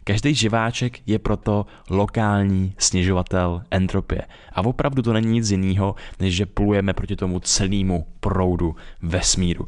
[0.07, 4.21] Každý živáček je proto lokální snižovatel entropie.
[4.53, 9.67] A opravdu to není nic jiného, než že plujeme proti tomu celému proudu vesmíru.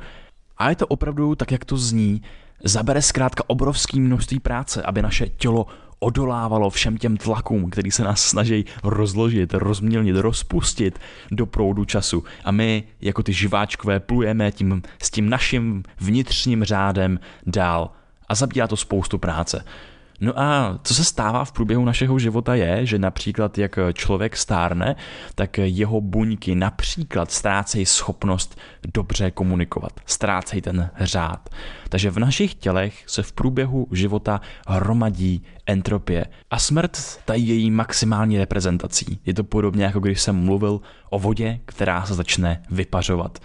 [0.58, 2.22] A je to opravdu tak, jak to zní,
[2.64, 5.68] zabere zkrátka obrovské množství práce, aby naše tělo
[6.00, 11.00] odolávalo všem těm tlakům, který se nás snaží rozložit, rozmělnit, rozpustit
[11.32, 12.24] do proudu času.
[12.44, 17.92] A my, jako ty živáčkové, plujeme tím, s tím naším vnitřním řádem dál.
[18.28, 19.64] A zabírá to spoustu práce.
[20.22, 24.95] No a co se stává v průběhu našeho života je, že například jak člověk stárne,
[25.36, 28.59] tak jeho buňky například ztrácejí schopnost
[28.93, 31.49] dobře komunikovat, ztrácejí ten řád.
[31.89, 36.26] Takže v našich tělech se v průběhu života hromadí entropie.
[36.51, 39.20] A smrt ta její maximální reprezentací.
[39.26, 43.39] Je to podobně, jako když jsem mluvil o vodě, která se začne vypařovat.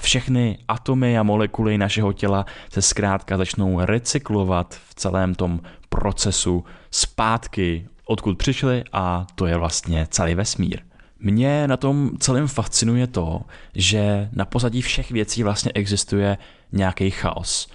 [0.00, 7.88] Všechny atomy a molekuly našeho těla se zkrátka začnou recyklovat v celém tom procesu zpátky,
[8.06, 10.80] odkud přišli a to je vlastně celý vesmír.
[11.18, 13.40] Mě na tom celém fascinuje to,
[13.74, 16.38] že na pozadí všech věcí vlastně existuje
[16.72, 17.68] nějaký chaos.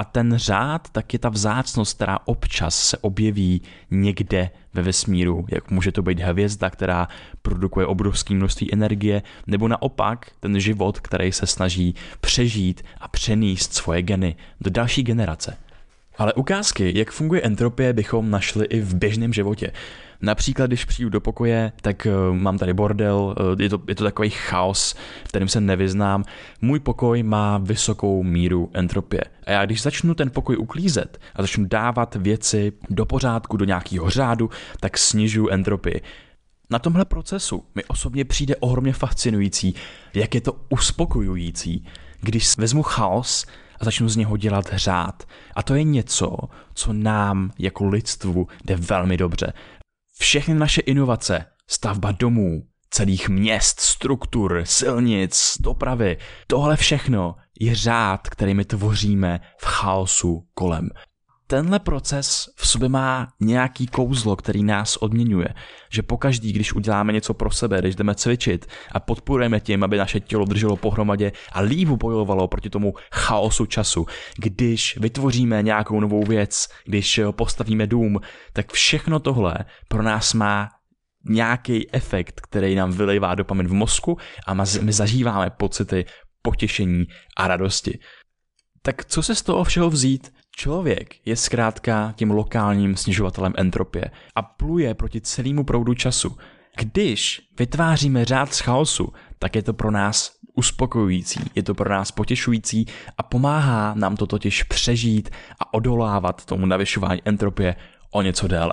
[0.00, 5.70] A ten řád tak je ta vzácnost, která občas se objeví někde ve vesmíru, jak
[5.70, 7.08] může to být hvězda, která
[7.42, 14.02] produkuje obrovské množství energie, nebo naopak ten život, který se snaží přežít a přenést svoje
[14.02, 15.56] geny do další generace.
[16.18, 19.72] Ale ukázky, jak funguje entropie, bychom našli i v běžném životě.
[20.22, 24.04] Například, když přijdu do pokoje, tak uh, mám tady bordel, uh, je, to, je to
[24.04, 24.94] takový chaos,
[25.24, 26.24] v kterém se nevyznám.
[26.60, 29.24] Můj pokoj má vysokou míru entropie.
[29.46, 34.10] A já když začnu ten pokoj uklízet a začnu dávat věci do pořádku, do nějakého
[34.10, 34.50] řádu,
[34.80, 36.02] tak snižuju entropii.
[36.70, 39.74] Na tomhle procesu mi osobně přijde ohromně fascinující,
[40.14, 41.86] jak je to uspokojující,
[42.20, 43.46] když vezmu chaos
[43.80, 45.22] a začnu z něho dělat řád.
[45.54, 46.36] A to je něco,
[46.74, 49.52] co nám jako lidstvu jde velmi dobře.
[50.20, 56.16] Všechny naše inovace, stavba domů, celých měst, struktur, silnic, dopravy,
[56.46, 60.88] tohle všechno je řád, který my tvoříme v chaosu kolem
[61.50, 65.48] tenhle proces v sobě má nějaký kouzlo, který nás odměňuje.
[65.92, 70.20] Že pokaždý, když uděláme něco pro sebe, když jdeme cvičit a podporujeme tím, aby naše
[70.20, 76.68] tělo drželo pohromadě a líp bojovalo proti tomu chaosu času, když vytvoříme nějakou novou věc,
[76.84, 78.20] když postavíme dům,
[78.52, 79.54] tak všechno tohle
[79.88, 80.68] pro nás má
[81.24, 86.04] nějaký efekt, který nám vylejvá dopamin v mozku a my zažíváme pocity
[86.42, 87.04] potěšení
[87.36, 87.98] a radosti.
[88.82, 90.39] Tak co se z toho všeho vzít?
[90.60, 96.36] Člověk je zkrátka tím lokálním snižovatelem entropie a pluje proti celému proudu času.
[96.76, 102.12] Když vytváříme řád z chaosu, tak je to pro nás uspokojující, je to pro nás
[102.12, 102.86] potěšující
[103.18, 105.30] a pomáhá nám to totiž přežít
[105.60, 107.76] a odolávat tomu navyšování entropie
[108.10, 108.72] o něco déle.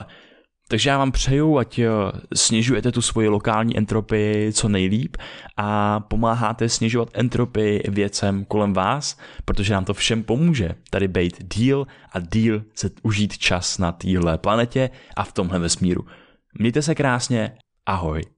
[0.70, 1.88] Takže já vám přeju, ať eh,
[2.36, 5.18] snižujete tu svoji lokální entropii co nejlíp
[5.58, 11.88] a pomáháte snižovat entropii věcem kolem vás, protože nám to všem pomůže tady být díl
[12.12, 16.06] a díl se užít čas na téhle planetě a v tomhle vesmíru.
[16.60, 17.52] Mějte se krásně,
[17.86, 18.37] ahoj.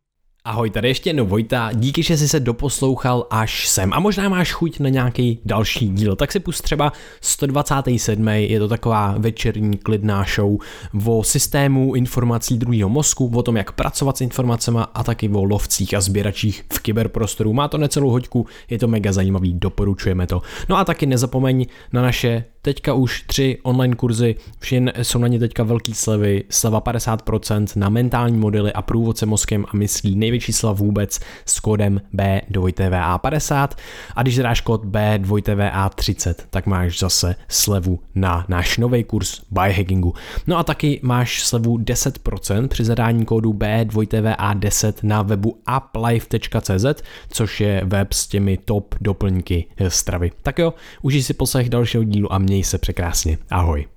[0.50, 4.52] Ahoj, tady ještě jednou Vojta, díky, že jsi se doposlouchal až sem a možná máš
[4.52, 8.28] chuť na nějaký další díl, tak si pust třeba 127.
[8.28, 10.58] je to taková večerní klidná show
[11.06, 15.94] o systému informací druhého mozku, o tom, jak pracovat s informacemi a taky o lovcích
[15.94, 17.54] a sběračích v kyberprostoru.
[17.54, 20.42] Má to necelou hoďku, je to mega zajímavý, doporučujeme to.
[20.70, 25.40] No a taky nezapomeň na naše teďka už tři online kurzy, všin jsou na ně
[25.40, 30.54] teďka velký slevy, sleva 50% na mentální modely a průvod se mozkem a myslí, největší
[30.54, 33.68] sleva vůbec s kódem B2TVA50
[34.16, 40.14] a když dáš kód B2TVA30, tak máš zase slevu na náš nový kurz biohackingu.
[40.48, 47.82] No a taky máš slevu 10% při zadání kódu B2TVA10 na webu uplife.cz, což je
[47.86, 50.32] web s těmi top doplňky stravy.
[50.44, 53.38] Tak jo, užij si poslech dalšího dílu a měj se překrásně.
[53.50, 53.90] Ahoj.